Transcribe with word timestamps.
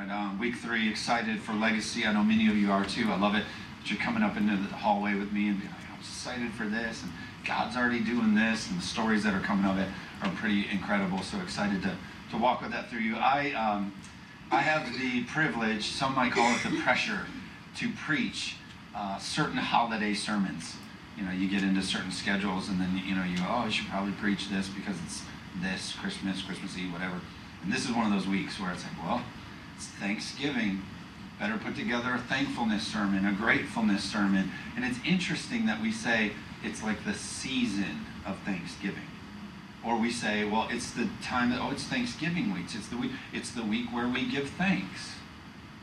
Right 0.00 0.08
on. 0.08 0.38
Week 0.38 0.56
three, 0.56 0.88
excited 0.88 1.42
for 1.42 1.52
Legacy. 1.52 2.06
I 2.06 2.12
know 2.14 2.22
many 2.22 2.48
of 2.48 2.56
you 2.56 2.72
are 2.72 2.86
too. 2.86 3.10
I 3.10 3.18
love 3.18 3.34
it 3.34 3.44
that 3.78 3.90
you're 3.90 4.00
coming 4.00 4.22
up 4.22 4.34
into 4.34 4.56
the 4.56 4.74
hallway 4.74 5.12
with 5.12 5.30
me 5.30 5.48
and 5.48 5.60
being 5.60 5.70
like, 5.70 5.90
I'm 5.92 6.00
excited 6.00 6.50
for 6.52 6.66
this, 6.66 7.02
and 7.02 7.12
God's 7.44 7.76
already 7.76 8.00
doing 8.00 8.34
this, 8.34 8.70
and 8.70 8.78
the 8.78 8.82
stories 8.82 9.22
that 9.24 9.34
are 9.34 9.40
coming 9.40 9.70
of 9.70 9.76
it 9.76 9.86
are 10.22 10.30
pretty 10.36 10.66
incredible. 10.72 11.18
So 11.20 11.38
excited 11.40 11.82
to, 11.82 11.94
to 12.30 12.38
walk 12.38 12.62
with 12.62 12.70
that 12.70 12.88
through 12.88 13.00
you. 13.00 13.16
I, 13.16 13.52
um, 13.52 13.92
I 14.50 14.62
have 14.62 14.90
the 14.98 15.24
privilege, 15.24 15.88
some 15.88 16.14
might 16.14 16.32
call 16.32 16.50
it 16.50 16.62
the 16.62 16.80
pressure, 16.80 17.26
to 17.76 17.90
preach 17.92 18.56
uh, 18.96 19.18
certain 19.18 19.58
holiday 19.58 20.14
sermons. 20.14 20.76
You 21.18 21.24
know, 21.24 21.32
you 21.32 21.46
get 21.46 21.62
into 21.62 21.82
certain 21.82 22.10
schedules, 22.10 22.70
and 22.70 22.80
then 22.80 23.02
you 23.04 23.14
know 23.14 23.24
you 23.24 23.36
go, 23.36 23.44
oh, 23.46 23.64
I 23.66 23.68
should 23.68 23.88
probably 23.88 24.12
preach 24.12 24.48
this 24.48 24.66
because 24.66 24.96
it's 25.04 25.20
this 25.60 25.92
Christmas, 26.00 26.40
Christmas 26.40 26.78
Eve, 26.78 26.90
whatever. 26.90 27.20
And 27.62 27.70
this 27.70 27.84
is 27.84 27.92
one 27.94 28.06
of 28.06 28.12
those 28.12 28.26
weeks 28.26 28.58
where 28.58 28.72
it's 28.72 28.82
like, 28.84 28.96
well, 29.04 29.22
Thanksgiving. 29.86 30.82
Better 31.38 31.56
put 31.56 31.74
together 31.74 32.12
a 32.14 32.18
thankfulness 32.18 32.86
sermon, 32.86 33.24
a 33.26 33.32
gratefulness 33.32 34.04
sermon. 34.04 34.50
And 34.76 34.84
it's 34.84 34.98
interesting 35.06 35.66
that 35.66 35.80
we 35.80 35.90
say 35.90 36.32
it's 36.62 36.82
like 36.82 37.04
the 37.04 37.14
season 37.14 38.04
of 38.26 38.38
Thanksgiving. 38.40 39.06
Or 39.82 39.96
we 39.96 40.10
say, 40.10 40.44
well, 40.44 40.68
it's 40.70 40.90
the 40.90 41.08
time 41.22 41.50
that, 41.50 41.60
oh, 41.60 41.70
it's 41.70 41.84
Thanksgiving 41.84 42.52
week. 42.52 42.66
It's 42.74 42.88
the 42.88 42.98
week, 42.98 43.12
it's 43.32 43.50
the 43.52 43.62
week 43.62 43.86
where 43.90 44.06
we 44.06 44.26
give 44.26 44.50
thanks. 44.50 45.14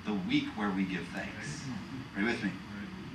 The 0.05 0.13
week 0.13 0.45
where 0.55 0.69
we 0.69 0.83
give 0.83 1.05
thanks. 1.07 1.63
Are 2.15 2.21
you 2.21 2.27
with 2.27 2.43
me? 2.43 2.51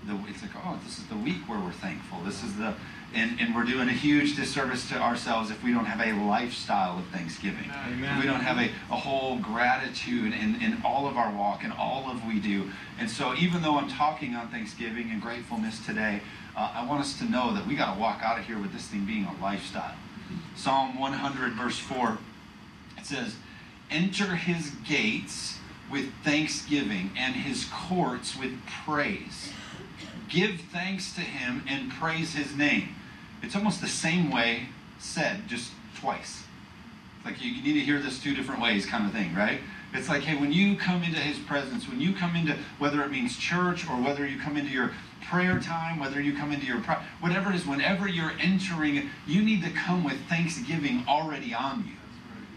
The, 0.07 0.19
it's 0.29 0.43
like, 0.43 0.51
oh, 0.57 0.81
this 0.85 0.99
is 0.99 1.07
the 1.07 1.17
week 1.17 1.49
where 1.49 1.61
we're 1.61 1.71
thankful. 1.71 2.19
This 2.25 2.43
is 2.43 2.57
the, 2.57 2.75
and, 3.15 3.39
and 3.41 3.55
we're 3.55 3.65
doing 3.65 3.89
a 3.89 3.93
huge 3.93 4.37
disservice 4.37 4.89
to 4.89 4.97
ourselves 4.97 5.51
if 5.51 5.63
we 5.63 5.73
don't 5.73 5.85
have 5.85 6.01
a 6.01 6.13
lifestyle 6.25 6.99
of 6.99 7.07
thanksgiving. 7.07 7.71
We 8.21 8.27
don't 8.27 8.41
have 8.41 8.59
a, 8.59 8.71
a 8.93 8.97
whole 8.97 9.39
gratitude 9.39 10.33
in, 10.33 10.61
in 10.63 10.81
all 10.85 11.07
of 11.07 11.17
our 11.17 11.33
walk 11.35 11.65
and 11.65 11.73
all 11.73 12.11
of 12.11 12.25
we 12.27 12.41
do. 12.41 12.71
And 12.99 13.11
so 13.11 13.35
even 13.35 13.63
though 13.63 13.77
I'm 13.77 13.89
talking 13.89 14.35
on 14.35 14.49
Thanksgiving 14.49 15.11
and 15.11 15.21
gratefulness 15.21 15.85
today, 15.85 16.21
uh, 16.57 16.73
I 16.75 16.87
want 16.87 17.01
us 17.01 17.19
to 17.19 17.25
know 17.25 17.55
that 17.55 17.67
we 17.67 17.75
got 17.75 17.95
to 17.95 18.01
walk 18.01 18.21
out 18.23 18.39
of 18.39 18.47
here 18.47 18.59
with 18.59 18.73
this 18.73 18.87
thing 18.87 19.05
being 19.05 19.25
a 19.25 19.43
lifestyle. 19.43 19.95
Psalm 20.57 20.99
100, 20.99 21.53
verse 21.55 21.79
4, 21.79 22.19
it 22.99 23.07
says, 23.07 23.37
Enter 23.91 24.37
his 24.37 24.71
gates 24.89 25.59
with 25.91 26.11
thanksgiving 26.25 27.11
and 27.17 27.35
his 27.35 27.67
courts 27.71 28.37
with 28.39 28.59
praise. 28.85 29.53
Give 30.29 30.59
thanks 30.73 31.15
to 31.15 31.21
him 31.21 31.63
and 31.69 31.91
praise 31.93 32.35
his 32.35 32.57
name. 32.57 32.95
It's 33.43 33.57
almost 33.57 33.81
the 33.81 33.89
same 33.89 34.31
way 34.31 34.69
said, 34.99 35.49
just 35.49 35.73
twice. 35.99 36.45
Like 37.25 37.43
you 37.43 37.63
need 37.63 37.75
to 37.75 37.81
hear 37.81 38.01
this 38.01 38.21
two 38.21 38.35
different 38.35 38.61
ways, 38.63 38.87
kind 38.87 39.07
of 39.07 39.13
thing, 39.13 39.35
right? 39.35 39.61
It's 39.95 40.09
like, 40.09 40.23
hey, 40.23 40.41
when 40.41 40.53
you 40.53 40.77
come 40.77 41.03
into 41.03 41.19
his 41.19 41.39
presence, 41.39 41.89
when 41.89 42.01
you 42.01 42.15
come 42.15 42.35
into 42.35 42.57
whether 42.79 43.03
it 43.03 43.11
means 43.11 43.37
church 43.37 43.89
or 43.89 44.01
whether 44.01 44.27
you 44.27 44.41
come 44.41 44.57
into 44.57 44.71
your 44.71 44.93
prayer 45.29 45.61
time, 45.61 46.01
whether 46.01 46.21
you 46.21 46.35
come 46.37 46.51
into 46.51 46.67
your 46.67 46.79
whatever 47.21 47.51
it 47.51 47.57
is, 47.57 47.67
whenever 47.67 48.09
you're 48.09 48.33
entering, 48.41 49.11
you 49.27 49.43
need 49.43 49.63
to 49.63 49.71
come 49.71 50.03
with 50.03 50.19
thanksgiving 50.29 51.05
already 51.07 51.53
on 51.55 51.85
you. 51.87 51.95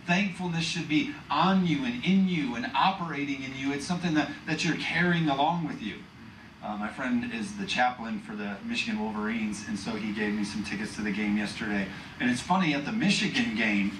Thankfulness 0.07 0.63
should 0.63 0.87
be 0.87 1.13
on 1.29 1.65
you 1.65 1.83
and 1.83 2.03
in 2.05 2.29
you 2.29 2.55
and 2.55 2.67
operating 2.75 3.43
in 3.43 3.55
you. 3.57 3.73
It's 3.73 3.85
something 3.85 4.13
that, 4.13 4.29
that 4.47 4.63
you're 4.63 4.77
carrying 4.77 5.29
along 5.29 5.67
with 5.67 5.81
you. 5.81 5.95
Uh, 6.65 6.75
my 6.77 6.87
friend 6.87 7.31
is 7.31 7.57
the 7.57 7.65
chaplain 7.65 8.19
for 8.19 8.35
the 8.35 8.55
Michigan 8.65 8.99
Wolverines, 8.99 9.65
and 9.67 9.77
so 9.77 9.91
he 9.91 10.11
gave 10.13 10.33
me 10.33 10.43
some 10.43 10.63
tickets 10.63 10.95
to 10.95 11.03
the 11.03 11.11
game 11.11 11.37
yesterday. 11.37 11.85
And 12.19 12.31
it's 12.31 12.41
funny, 12.41 12.73
at 12.73 12.85
the 12.85 12.91
Michigan 12.91 13.55
game, 13.55 13.91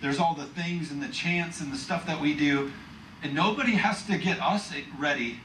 there's 0.00 0.20
all 0.20 0.34
the 0.34 0.44
things 0.44 0.92
and 0.92 1.02
the 1.02 1.08
chants 1.08 1.60
and 1.60 1.72
the 1.72 1.76
stuff 1.76 2.06
that 2.06 2.20
we 2.20 2.34
do, 2.34 2.70
and 3.24 3.34
nobody 3.34 3.72
has 3.72 4.06
to 4.06 4.16
get 4.16 4.40
us 4.40 4.72
ready. 4.96 5.40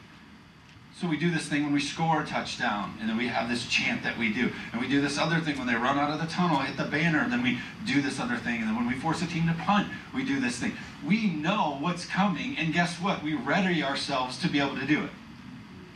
So 0.96 1.08
we 1.08 1.18
do 1.18 1.32
this 1.32 1.48
thing 1.48 1.64
when 1.64 1.74
we 1.74 1.80
score 1.80 2.22
a 2.22 2.26
touchdown, 2.26 2.96
and 3.00 3.10
then 3.10 3.18
we 3.18 3.30
have 3.30 3.50
this 3.50 3.66
chant 3.66 4.04
that 4.04 4.20
we 4.20 4.32
do. 4.32 4.52
And 4.72 4.80
we 4.80 4.88
do 4.88 5.02
this 5.02 5.18
other 5.18 5.40
thing 5.40 5.58
when 5.58 5.66
they 5.66 5.74
run 5.74 5.98
out 5.98 6.12
of 6.12 6.20
the 6.20 6.28
tunnel, 6.28 6.58
hit 6.58 6.78
the 6.78 6.84
banner, 6.84 7.20
and 7.20 7.34
then 7.34 7.42
we 7.42 7.58
do 7.88 8.00
this 8.00 8.20
other 8.20 8.38
thing. 8.38 8.60
And 8.60 8.68
then 8.68 8.76
when 8.76 8.88
we 8.88 8.94
force 8.94 9.24
a 9.24 9.28
team 9.28 9.48
to 9.48 9.56
punt, 9.56 9.88
we 10.14 10.24
do 10.24 10.40
this 10.40 10.58
thing. 10.58 10.74
We 11.04 11.32
know 11.32 11.78
what's 11.80 12.06
coming, 12.06 12.58
and 12.60 12.72
guess 12.72 12.98
what? 12.98 13.24
We 13.24 13.34
ready 13.34 13.82
ourselves 13.82 14.38
to 14.44 14.48
be 14.48 14.60
able 14.60 14.76
to 14.76 14.86
do 14.86 15.06
it. 15.06 15.10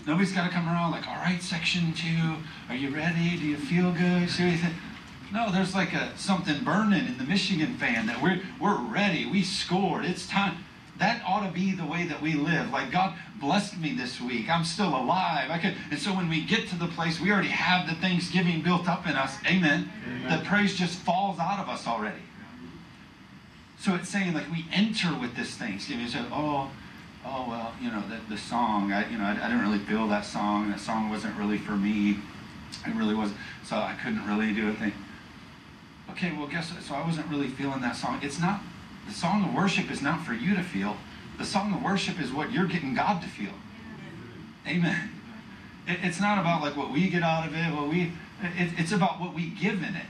Nobody's 0.06 0.34
got 0.34 0.46
to 0.46 0.50
come 0.52 0.68
around 0.68 0.92
like, 0.92 1.08
all 1.08 1.16
right, 1.16 1.42
section 1.42 1.94
two, 1.94 2.36
are 2.68 2.76
you 2.76 2.94
ready? 2.94 3.38
Do 3.38 3.46
you 3.46 3.56
feel 3.56 3.92
good? 3.92 4.30
See 4.30 4.44
what 4.44 4.52
you 4.52 4.58
think? 4.58 4.74
No, 5.32 5.52
there's 5.52 5.74
like 5.74 5.94
a 5.94 6.16
something 6.18 6.64
burning 6.64 7.08
in 7.08 7.18
the 7.18 7.24
Michigan 7.24 7.76
fan 7.78 8.06
that 8.08 8.22
we're 8.22 8.42
we're 8.60 8.80
ready. 8.80 9.26
We 9.26 9.44
scored. 9.44 10.06
It's 10.06 10.28
time. 10.28 10.58
That 11.00 11.24
ought 11.26 11.46
to 11.46 11.52
be 11.52 11.72
the 11.72 11.86
way 11.86 12.06
that 12.06 12.22
we 12.22 12.34
live. 12.34 12.70
Like 12.70 12.92
God 12.92 13.16
blessed 13.40 13.78
me 13.78 13.96
this 13.96 14.22
week. 14.22 14.50
I'm 14.50 14.66
still 14.66 14.90
alive. 14.90 15.50
I 15.50 15.58
could, 15.58 15.76
and 15.90 16.00
so 16.00 16.14
when 16.14 16.30
we 16.30 16.42
get 16.42 16.68
to 16.70 16.76
the 16.76 16.88
place, 16.88 17.20
we 17.20 17.32
already 17.32 17.48
have 17.48 17.88
the 17.88 17.96
Thanksgiving 17.96 18.62
built 18.62 18.88
up 18.88 19.08
in 19.08 19.14
us. 19.14 19.38
Amen. 19.48 19.90
Amen. 20.06 20.40
The 20.40 20.46
praise 20.46 20.76
just 20.76 21.00
falls 21.00 21.40
out 21.40 21.60
of 21.60 21.68
us 21.68 21.88
already. 21.88 22.22
So 23.80 23.96
it's 23.96 24.10
saying 24.10 24.34
like 24.34 24.50
we 24.52 24.66
enter 24.72 25.18
with 25.18 25.36
this 25.36 25.56
Thanksgiving. 25.56 26.08
So 26.08 26.26
oh, 26.32 26.70
oh 27.26 27.46
well, 27.48 27.74
you 27.82 27.90
know, 27.90 28.04
the, 28.10 28.20
the 28.34 28.38
song, 28.40 28.92
I, 28.92 29.10
you 29.10 29.18
know, 29.18 29.24
I, 29.24 29.32
I 29.32 29.50
didn't 29.50 29.62
really 29.62 29.80
feel 29.80 30.08
that 30.08 30.26
song. 30.26 30.70
That 30.70 30.80
song 30.80 31.10
wasn't 31.10 31.38
really 31.38 31.58
for 31.58 31.74
me. 31.74 32.18
It 32.86 32.96
really 32.96 33.16
wasn't. 33.16 33.38
So 33.66 33.78
I 33.78 33.96
couldn't 34.02 34.26
really 34.28 34.54
do 34.54 34.70
a 34.70 34.74
thing. 34.74 34.94
Okay, 36.12 36.32
well, 36.38 36.48
guess 36.48 36.72
what? 36.72 36.84
So 36.84 36.96
I 36.96 37.06
wasn't 37.06 37.28
really 37.28 37.48
feeling 37.48 37.82
that 37.82 37.96
song. 37.96 38.20
It's 38.22 38.40
not, 38.40 38.62
the 39.08 39.14
song 39.14 39.46
of 39.46 39.54
worship 39.54 39.90
is 39.90 40.02
not 40.02 40.26
for 40.26 40.34
you 40.34 40.56
to 40.56 40.64
feel. 40.64 40.98
The 41.38 41.46
song 41.46 41.74
of 41.74 41.82
worship 41.82 42.20
is 42.20 42.32
what 42.32 42.52
you're 42.52 42.68
getting 42.68 42.94
God 42.94 43.22
to 43.22 43.28
feel. 43.28 43.54
Amen. 44.68 45.10
It, 45.88 46.00
it's 46.04 46.20
not 46.20 46.38
about 46.38 46.62
like 46.62 46.76
what 46.76 46.92
we 46.92 47.10
get 47.10 47.24
out 47.24 47.48
of 47.48 47.56
it, 47.56 47.74
what 47.74 47.90
we, 47.90 48.12
it, 48.42 48.74
it's 48.78 48.92
about 48.92 49.20
what 49.20 49.34
we 49.34 49.48
give 49.50 49.82
in 49.82 49.96
it. 49.96 50.06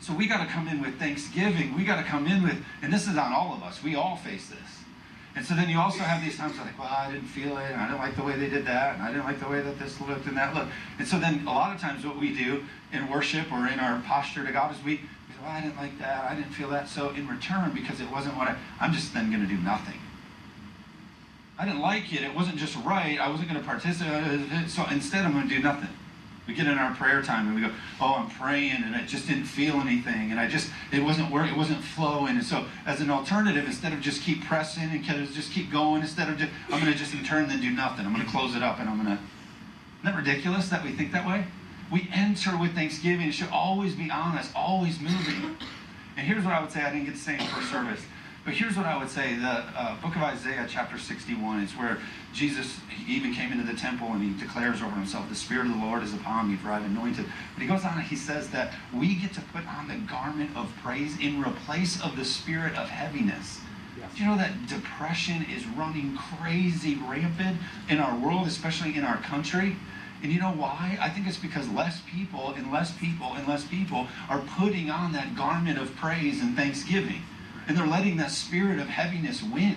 So 0.00 0.14
we 0.14 0.26
got 0.26 0.44
to 0.44 0.50
come 0.50 0.66
in 0.66 0.80
with 0.80 0.98
thanksgiving. 0.98 1.76
We 1.76 1.84
got 1.84 1.96
to 1.96 2.08
come 2.08 2.26
in 2.26 2.42
with, 2.42 2.62
and 2.82 2.92
this 2.92 3.06
is 3.06 3.16
on 3.16 3.32
all 3.32 3.54
of 3.54 3.62
us. 3.62 3.82
We 3.82 3.94
all 3.94 4.16
face 4.16 4.48
this. 4.48 4.79
And 5.36 5.46
so 5.46 5.54
then 5.54 5.68
you 5.68 5.78
also 5.78 6.00
have 6.00 6.22
these 6.22 6.36
times 6.36 6.58
like, 6.58 6.76
well, 6.78 6.88
I 6.90 7.10
didn't 7.12 7.28
feel 7.28 7.56
it, 7.56 7.70
and 7.70 7.80
I 7.80 7.86
didn't 7.86 8.00
like 8.00 8.16
the 8.16 8.24
way 8.24 8.36
they 8.36 8.48
did 8.48 8.66
that, 8.66 8.94
and 8.94 9.02
I 9.02 9.12
didn't 9.12 9.24
like 9.24 9.38
the 9.38 9.48
way 9.48 9.60
that 9.60 9.78
this 9.78 10.00
looked 10.00 10.26
and 10.26 10.36
that 10.36 10.54
looked. 10.54 10.72
And 10.98 11.06
so 11.06 11.20
then 11.20 11.46
a 11.46 11.52
lot 11.52 11.74
of 11.74 11.80
times 11.80 12.04
what 12.04 12.18
we 12.18 12.34
do 12.34 12.64
in 12.92 13.08
worship 13.08 13.52
or 13.52 13.68
in 13.68 13.78
our 13.78 14.00
posture 14.00 14.44
to 14.44 14.52
God 14.52 14.74
is 14.74 14.82
we, 14.82 14.94
we 14.94 14.96
say, 14.96 15.40
well, 15.42 15.52
I 15.52 15.60
didn't 15.60 15.76
like 15.76 15.98
that, 16.00 16.28
I 16.28 16.34
didn't 16.34 16.52
feel 16.52 16.68
that. 16.70 16.88
So 16.88 17.10
in 17.10 17.28
return, 17.28 17.70
because 17.72 18.00
it 18.00 18.10
wasn't 18.10 18.36
what 18.36 18.48
I, 18.48 18.56
I'm 18.80 18.92
just 18.92 19.14
then 19.14 19.30
going 19.30 19.42
to 19.42 19.48
do 19.48 19.60
nothing. 19.62 20.00
I 21.58 21.66
didn't 21.66 21.80
like 21.80 22.12
it. 22.12 22.22
It 22.22 22.34
wasn't 22.34 22.56
just 22.56 22.74
right. 22.84 23.18
I 23.20 23.28
wasn't 23.28 23.50
going 23.50 23.60
to 23.60 23.66
participate. 23.66 24.70
So 24.70 24.86
instead, 24.90 25.26
I'm 25.26 25.32
going 25.32 25.46
to 25.46 25.54
do 25.54 25.62
nothing. 25.62 25.90
We 26.50 26.56
get 26.56 26.66
in 26.66 26.78
our 26.78 26.92
prayer 26.96 27.22
time 27.22 27.46
and 27.46 27.54
we 27.54 27.60
go, 27.60 27.72
"Oh, 28.00 28.16
I'm 28.16 28.28
praying, 28.28 28.82
and 28.82 28.96
I 28.96 29.02
just 29.06 29.28
didn't 29.28 29.44
feel 29.44 29.76
anything, 29.76 30.32
and 30.32 30.40
I 30.40 30.48
just 30.48 30.68
it 30.90 31.00
wasn't 31.00 31.30
work, 31.30 31.48
it 31.48 31.56
wasn't 31.56 31.80
flowing." 31.80 32.36
And 32.36 32.44
so, 32.44 32.64
as 32.84 33.00
an 33.00 33.08
alternative, 33.08 33.66
instead 33.66 33.92
of 33.92 34.00
just 34.00 34.22
keep 34.22 34.44
pressing 34.44 34.90
and 34.90 35.04
just 35.04 35.52
keep 35.52 35.70
going, 35.70 36.02
instead 36.02 36.28
of 36.28 36.38
just 36.38 36.50
I'm 36.68 36.80
going 36.80 36.92
to 36.92 36.98
just 36.98 37.14
in 37.14 37.22
turn 37.22 37.46
then 37.46 37.60
do 37.60 37.70
nothing. 37.70 38.04
I'm 38.04 38.12
going 38.12 38.26
to 38.26 38.32
close 38.32 38.56
it 38.56 38.64
up, 38.64 38.80
and 38.80 38.88
I'm 38.88 38.96
going 38.96 39.16
to. 39.16 39.22
Isn't 39.22 40.02
that 40.02 40.16
ridiculous 40.16 40.68
that 40.70 40.82
we 40.82 40.90
think 40.90 41.12
that 41.12 41.24
way? 41.24 41.44
We 41.88 42.08
enter 42.12 42.56
with 42.56 42.74
thanksgiving. 42.74 43.28
It 43.28 43.32
should 43.32 43.50
always 43.52 43.94
be 43.94 44.10
on 44.10 44.36
us, 44.36 44.50
always 44.56 44.98
moving. 44.98 45.56
And 46.16 46.26
here's 46.26 46.44
what 46.44 46.52
I 46.52 46.60
would 46.60 46.72
say. 46.72 46.82
I 46.82 46.90
didn't 46.90 47.04
get 47.04 47.14
to 47.14 47.20
say 47.20 47.34
in 47.34 47.46
first 47.46 47.70
service. 47.70 48.00
But 48.42 48.54
here's 48.54 48.74
what 48.74 48.86
I 48.86 48.96
would 48.96 49.10
say: 49.10 49.36
the 49.36 49.46
uh, 49.48 50.00
book 50.00 50.16
of 50.16 50.22
Isaiah, 50.22 50.66
chapter 50.68 50.96
61, 50.96 51.60
is 51.62 51.72
where 51.72 51.98
Jesus 52.32 52.78
he 52.88 53.14
even 53.14 53.34
came 53.34 53.52
into 53.52 53.64
the 53.64 53.78
temple 53.78 54.08
and 54.08 54.22
he 54.22 54.40
declares 54.40 54.80
over 54.80 54.94
himself, 54.94 55.28
"The 55.28 55.34
Spirit 55.34 55.66
of 55.66 55.72
the 55.72 55.84
Lord 55.84 56.02
is 56.02 56.14
upon 56.14 56.50
me, 56.50 56.56
for 56.56 56.70
I've 56.70 56.84
anointed." 56.84 57.26
But 57.54 57.62
he 57.62 57.68
goes 57.68 57.84
on 57.84 57.98
and 57.98 58.02
he 58.02 58.16
says 58.16 58.48
that 58.50 58.72
we 58.94 59.14
get 59.14 59.34
to 59.34 59.42
put 59.42 59.66
on 59.66 59.88
the 59.88 59.96
garment 59.96 60.56
of 60.56 60.72
praise 60.82 61.18
in 61.18 61.42
replace 61.42 62.00
of 62.00 62.16
the 62.16 62.24
spirit 62.24 62.74
of 62.76 62.88
heaviness. 62.88 63.60
Do 64.16 64.24
you 64.24 64.30
know 64.30 64.38
that 64.38 64.66
depression 64.66 65.44
is 65.54 65.66
running 65.66 66.16
crazy 66.16 66.94
rampant 66.94 67.58
in 67.90 67.98
our 67.98 68.18
world, 68.18 68.46
especially 68.46 68.96
in 68.96 69.04
our 69.04 69.18
country? 69.18 69.76
And 70.22 70.32
you 70.32 70.40
know 70.40 70.52
why? 70.52 70.98
I 71.00 71.10
think 71.10 71.26
it's 71.26 71.36
because 71.36 71.68
less 71.68 72.00
people 72.10 72.54
and 72.54 72.72
less 72.72 72.92
people 72.92 73.34
and 73.34 73.46
less 73.46 73.64
people 73.64 74.08
are 74.28 74.40
putting 74.40 74.90
on 74.90 75.12
that 75.12 75.36
garment 75.36 75.78
of 75.78 75.94
praise 75.96 76.40
and 76.40 76.56
thanksgiving 76.56 77.22
and 77.70 77.78
they're 77.78 77.86
letting 77.86 78.16
that 78.16 78.32
spirit 78.32 78.80
of 78.80 78.88
heaviness 78.88 79.44
win. 79.44 79.76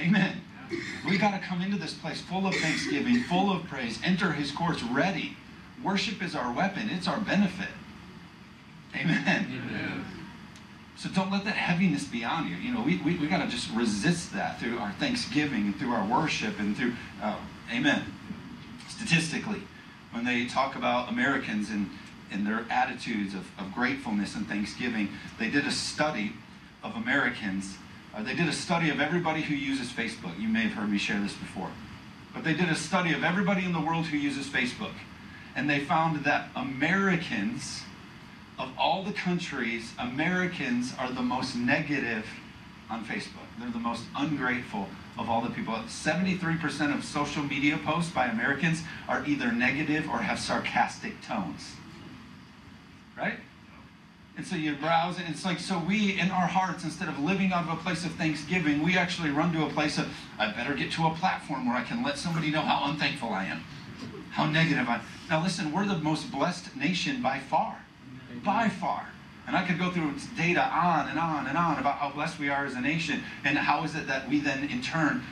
Amen. 0.00 0.40
We 1.08 1.16
got 1.16 1.30
to 1.30 1.46
come 1.46 1.62
into 1.62 1.78
this 1.78 1.94
place 1.94 2.20
full 2.20 2.44
of 2.44 2.56
thanksgiving, 2.56 3.22
full 3.22 3.52
of 3.52 3.62
praise, 3.68 4.00
enter 4.02 4.32
his 4.32 4.50
courts 4.50 4.82
ready. 4.82 5.36
Worship 5.84 6.20
is 6.20 6.34
our 6.34 6.52
weapon, 6.52 6.90
it's 6.90 7.06
our 7.06 7.20
benefit. 7.20 7.68
Amen. 8.96 9.46
Amen. 9.48 10.04
So 10.96 11.08
don't 11.10 11.30
let 11.30 11.44
that 11.44 11.54
heaviness 11.54 12.02
be 12.02 12.24
on 12.24 12.48
you. 12.48 12.56
You 12.56 12.74
know, 12.74 12.82
we, 12.82 12.96
we, 12.96 13.16
we 13.16 13.28
got 13.28 13.44
to 13.44 13.48
just 13.48 13.70
resist 13.70 14.32
that 14.32 14.58
through 14.58 14.78
our 14.78 14.90
thanksgiving 14.98 15.66
and 15.66 15.76
through 15.76 15.92
our 15.92 16.04
worship 16.04 16.58
and 16.58 16.76
through, 16.76 16.94
uh, 17.22 17.36
amen. 17.72 18.12
Statistically, 18.88 19.62
when 20.10 20.24
they 20.24 20.46
talk 20.46 20.74
about 20.74 21.10
Americans 21.10 21.70
and, 21.70 21.88
and 22.32 22.44
their 22.44 22.66
attitudes 22.70 23.34
of, 23.34 23.46
of 23.56 23.72
gratefulness 23.72 24.34
and 24.34 24.48
thanksgiving, 24.48 25.10
they 25.38 25.48
did 25.48 25.64
a 25.64 25.70
study 25.70 26.32
of 26.86 26.96
Americans 26.96 27.76
Uh, 28.14 28.22
they 28.22 28.34
did 28.34 28.48
a 28.48 28.52
study 28.52 28.88
of 28.88 28.98
everybody 28.98 29.42
who 29.42 29.54
uses 29.54 29.92
Facebook. 29.92 30.40
You 30.40 30.48
may 30.48 30.62
have 30.62 30.72
heard 30.72 30.90
me 30.90 30.96
share 30.96 31.20
this 31.20 31.34
before. 31.34 31.70
But 32.32 32.44
they 32.44 32.54
did 32.54 32.70
a 32.70 32.74
study 32.74 33.12
of 33.12 33.22
everybody 33.22 33.62
in 33.62 33.74
the 33.74 33.80
world 33.80 34.06
who 34.06 34.16
uses 34.16 34.46
Facebook. 34.46 34.94
And 35.54 35.68
they 35.68 35.80
found 35.80 36.24
that 36.24 36.48
Americans, 36.56 37.82
of 38.58 38.70
all 38.78 39.02
the 39.02 39.12
countries, 39.12 39.92
Americans 39.98 40.94
are 40.98 41.12
the 41.12 41.20
most 41.20 41.56
negative 41.56 42.24
on 42.88 43.04
Facebook. 43.04 43.48
They're 43.58 43.70
the 43.70 43.78
most 43.78 44.04
ungrateful 44.16 44.88
of 45.18 45.28
all 45.28 45.42
the 45.42 45.50
people. 45.50 45.74
73% 45.74 46.94
of 46.94 47.04
social 47.04 47.42
media 47.42 47.78
posts 47.84 48.12
by 48.12 48.28
Americans 48.28 48.82
are 49.08 49.26
either 49.26 49.52
negative 49.52 50.08
or 50.08 50.20
have 50.20 50.38
sarcastic 50.38 51.20
tones. 51.20 51.74
Right? 53.14 53.40
And 54.36 54.46
so 54.46 54.54
you 54.54 54.74
browse, 54.74 55.18
and 55.18 55.26
it's 55.28 55.46
like, 55.46 55.58
so 55.58 55.78
we, 55.78 56.20
in 56.20 56.30
our 56.30 56.46
hearts, 56.46 56.84
instead 56.84 57.08
of 57.08 57.18
living 57.18 57.52
out 57.52 57.64
of 57.64 57.70
a 57.70 57.82
place 57.82 58.04
of 58.04 58.12
thanksgiving, 58.12 58.82
we 58.82 58.98
actually 58.98 59.30
run 59.30 59.50
to 59.54 59.64
a 59.64 59.70
place 59.70 59.96
of, 59.96 60.12
I 60.38 60.52
better 60.52 60.74
get 60.74 60.92
to 60.92 61.06
a 61.06 61.14
platform 61.14 61.66
where 61.66 61.74
I 61.74 61.82
can 61.82 62.02
let 62.02 62.18
somebody 62.18 62.50
know 62.50 62.60
how 62.60 62.90
unthankful 62.90 63.30
I 63.30 63.44
am, 63.44 63.64
how 64.30 64.44
negative 64.44 64.86
I 64.88 64.96
am. 64.96 65.00
Now, 65.30 65.42
listen, 65.42 65.72
we're 65.72 65.86
the 65.86 65.98
most 65.98 66.30
blessed 66.30 66.76
nation 66.76 67.22
by 67.22 67.38
far. 67.38 67.78
By 68.44 68.68
far. 68.68 69.08
And 69.46 69.56
I 69.56 69.66
could 69.66 69.78
go 69.78 69.90
through 69.90 70.12
data 70.36 70.64
on 70.64 71.08
and 71.08 71.18
on 71.18 71.46
and 71.46 71.56
on 71.56 71.78
about 71.78 71.94
how 71.94 72.10
blessed 72.10 72.38
we 72.38 72.50
are 72.50 72.66
as 72.66 72.74
a 72.74 72.80
nation, 72.80 73.22
and 73.42 73.56
how 73.56 73.84
is 73.84 73.94
it 73.94 74.06
that 74.06 74.28
we 74.28 74.40
then, 74.40 74.64
in 74.64 74.82
turn, 74.82 75.22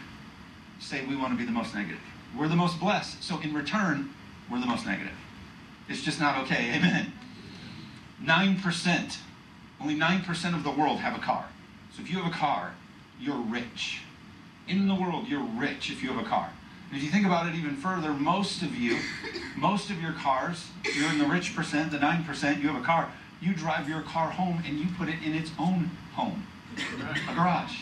say 0.81 1.05
we 1.05 1.15
want 1.15 1.33
to 1.33 1.37
be 1.37 1.45
the 1.45 1.53
most 1.53 1.75
negative. 1.75 2.01
We're 2.39 2.49
the 2.49 2.56
most 2.56 2.81
blessed, 2.81 3.23
so 3.23 3.39
in 3.41 3.53
return, 3.53 4.11
we're 4.51 4.61
the 4.61 4.67
most 4.67 4.87
negative. 4.87 5.12
It's 5.91 6.01
just 6.01 6.21
not 6.21 6.43
okay. 6.45 6.73
Amen. 6.75 7.12
9%, 8.23 9.17
only 9.81 9.97
9% 9.97 10.55
of 10.55 10.65
the 10.65 10.71
world 10.71 10.99
have 11.01 11.17
a 11.17 11.23
car. 11.23 11.47
So 11.95 12.03
if 12.03 12.11
you 12.11 12.19
have 12.19 12.33
a 12.33 12.35
car, 12.35 12.75
you're 13.21 13.37
rich. 13.37 14.01
In 14.69 14.89
the 14.89 14.95
world, 14.95 15.29
you're 15.29 15.45
rich 15.45 15.91
if 15.91 16.03
you 16.03 16.13
have 16.13 16.25
a 16.25 16.29
car. 16.29 16.51
And 16.89 16.97
if 16.97 17.05
you 17.05 17.11
think 17.11 17.27
about 17.27 17.47
it 17.47 17.55
even 17.55 17.77
further, 17.77 18.13
most 18.13 18.63
of 18.63 18.75
you, 18.77 18.99
most 19.57 19.91
of 19.91 20.01
your 20.01 20.13
cars, 20.13 20.69
you're 20.97 21.11
in 21.11 21.19
the 21.19 21.27
rich 21.27 21.55
percent, 21.55 21.91
the 21.91 21.99
9%, 21.99 22.63
you 22.63 22.69
have 22.69 22.81
a 22.81 22.85
car, 22.85 23.11
you 23.41 23.55
drive 23.55 23.89
your 23.89 24.03
car 24.03 24.31
home 24.31 24.63
and 24.67 24.79
you 24.79 24.87
put 24.97 25.09
it 25.09 25.17
in 25.25 25.35
its 25.35 25.51
own 25.59 25.91
home, 26.15 26.47
a 27.29 27.35
garage. 27.35 27.81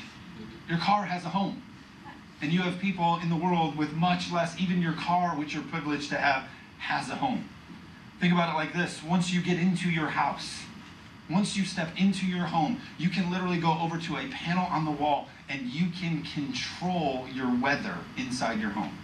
Your 0.69 0.79
car 0.79 1.05
has 1.05 1.25
a 1.25 1.29
home. 1.29 1.63
And 2.41 2.53
you 2.53 2.63
have 2.63 2.81
people 2.81 3.21
in 3.23 3.31
the 3.31 3.37
world 3.37 3.77
with 3.77 3.93
much 3.93 4.33
less, 4.33 4.59
even 4.59 4.83
your 4.83 4.95
car, 4.95 5.37
which 5.37 5.55
you're 5.55 5.63
privileged 5.63 6.09
to 6.11 6.17
have, 6.17 6.49
has 6.79 7.09
a 7.09 7.15
home. 7.15 7.49
Think 8.23 8.35
about 8.35 8.55
it 8.55 8.57
like 8.57 8.73
this 8.73 9.03
once 9.03 9.33
you 9.33 9.43
get 9.43 9.59
into 9.59 9.91
your 9.91 10.07
house, 10.07 10.63
once 11.29 11.57
you 11.57 11.65
step 11.65 11.89
into 11.97 12.25
your 12.25 12.45
home, 12.45 12.81
you 12.97 13.09
can 13.09 13.29
literally 13.33 13.59
go 13.59 13.77
over 13.81 13.99
to 13.99 14.17
a 14.17 14.29
panel 14.29 14.65
on 14.67 14.85
the 14.85 14.93
wall 14.93 15.27
and 15.49 15.63
you 15.63 15.91
can 15.91 16.23
control 16.23 17.27
your 17.35 17.53
weather 17.61 17.97
inside 18.17 18.61
your 18.61 18.71
home. 18.71 18.97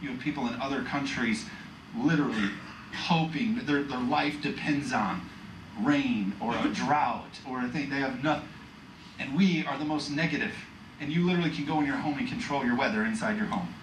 You 0.00 0.08
have 0.08 0.20
people 0.20 0.48
in 0.48 0.58
other 0.62 0.82
countries 0.82 1.44
literally 1.94 2.48
hoping 2.94 3.56
that 3.56 3.66
their, 3.66 3.82
their 3.82 4.00
life 4.00 4.40
depends 4.40 4.94
on 4.94 5.28
rain 5.82 6.32
or 6.40 6.56
a 6.56 6.68
drought 6.68 7.40
or 7.46 7.62
a 7.62 7.68
thing. 7.68 7.90
They 7.90 7.96
have 7.96 8.24
nothing. 8.24 8.48
And 9.18 9.36
we 9.36 9.66
are 9.66 9.76
the 9.76 9.84
most 9.84 10.10
negative. 10.10 10.54
And 11.02 11.12
you 11.12 11.26
literally 11.26 11.50
can 11.50 11.66
go 11.66 11.80
in 11.80 11.84
your 11.84 11.96
home 11.96 12.16
and 12.16 12.26
control 12.26 12.64
your 12.64 12.78
weather 12.78 13.04
inside 13.04 13.36
your 13.36 13.48
home. 13.48 13.74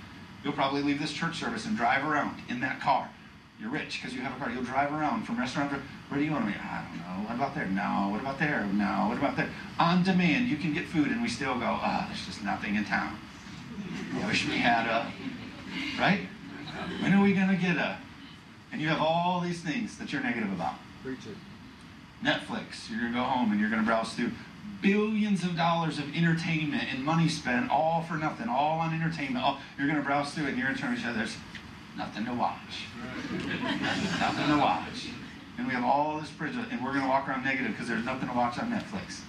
You'll 0.43 0.53
probably 0.53 0.81
leave 0.81 0.99
this 0.99 1.13
church 1.13 1.37
service 1.37 1.67
and 1.67 1.77
drive 1.77 2.03
around 2.03 2.41
in 2.49 2.61
that 2.61 2.81
car 2.81 3.11
you're 3.59 3.69
rich 3.69 3.99
because 4.01 4.13
you 4.13 4.21
have 4.21 4.35
a 4.35 4.39
car. 4.39 4.51
You'll 4.51 4.63
drive 4.63 4.91
around 4.91 5.23
from 5.23 5.39
restaurant 5.39 5.71
to 5.71 5.81
where 6.09 6.19
do 6.19 6.25
you 6.25 6.31
want 6.31 6.45
to 6.45 6.51
be? 6.51 6.57
I 6.59 6.83
don't 6.83 6.97
know. 6.97 7.27
What 7.27 7.35
about 7.35 7.55
there? 7.55 7.65
No. 7.65 8.09
What 8.11 8.21
about 8.21 8.39
there? 8.39 8.65
No. 8.73 9.07
What 9.07 9.17
about 9.17 9.37
there? 9.37 9.49
On 9.79 10.03
demand, 10.03 10.47
you 10.47 10.57
can 10.57 10.73
get 10.73 10.87
food, 10.87 11.07
and 11.07 11.21
we 11.21 11.27
still 11.27 11.55
go. 11.55 11.65
Ah, 11.65 12.03
oh, 12.03 12.07
there's 12.07 12.25
just 12.25 12.43
nothing 12.43 12.75
in 12.75 12.85
town. 12.85 13.17
I 14.21 14.27
wish 14.27 14.47
we 14.47 14.57
had 14.57 14.87
a. 14.87 15.11
Right? 15.99 16.27
When 17.01 17.13
are 17.13 17.23
we 17.23 17.33
gonna 17.33 17.55
get 17.55 17.77
a? 17.77 17.97
And 18.71 18.81
you 18.81 18.89
have 18.89 19.01
all 19.01 19.39
these 19.39 19.61
things 19.61 19.97
that 19.97 20.11
you're 20.11 20.21
negative 20.21 20.51
about. 20.51 20.75
Preach 21.03 21.19
it. 21.25 21.37
Netflix. 22.23 22.89
You're 22.89 22.99
gonna 22.99 23.13
go 23.13 23.23
home 23.23 23.51
and 23.51 23.59
you're 23.59 23.69
gonna 23.69 23.83
browse 23.83 24.13
through 24.13 24.31
billions 24.81 25.43
of 25.43 25.55
dollars 25.55 25.97
of 25.97 26.15
entertainment 26.15 26.83
and 26.91 27.03
money 27.03 27.29
spent 27.29 27.71
all 27.71 28.03
for 28.03 28.15
nothing, 28.15 28.49
all 28.49 28.79
on 28.79 28.93
entertainment. 28.93 29.43
All, 29.43 29.59
you're 29.77 29.87
gonna 29.87 30.01
browse 30.01 30.33
through 30.33 30.45
it, 30.45 30.49
and 30.49 30.57
you're 30.57 30.67
gonna 30.67 30.77
turn 30.77 30.93
to 30.93 30.99
each 30.99 31.05
other. 31.05 31.25
Nothing 31.97 32.25
to 32.25 32.33
watch. 32.33 32.87
nothing 34.19 34.47
to 34.47 34.57
watch. 34.57 35.09
And 35.57 35.67
we 35.67 35.73
have 35.73 35.85
all 35.85 36.19
this 36.19 36.29
privilege, 36.29 36.67
and 36.71 36.83
we're 36.83 36.91
going 36.91 37.03
to 37.03 37.09
walk 37.09 37.29
around 37.29 37.45
negative 37.45 37.71
because 37.71 37.87
there's 37.87 38.03
nothing 38.03 38.27
to 38.27 38.35
watch 38.35 38.59
on 38.59 38.69
Netflix. 38.69 39.21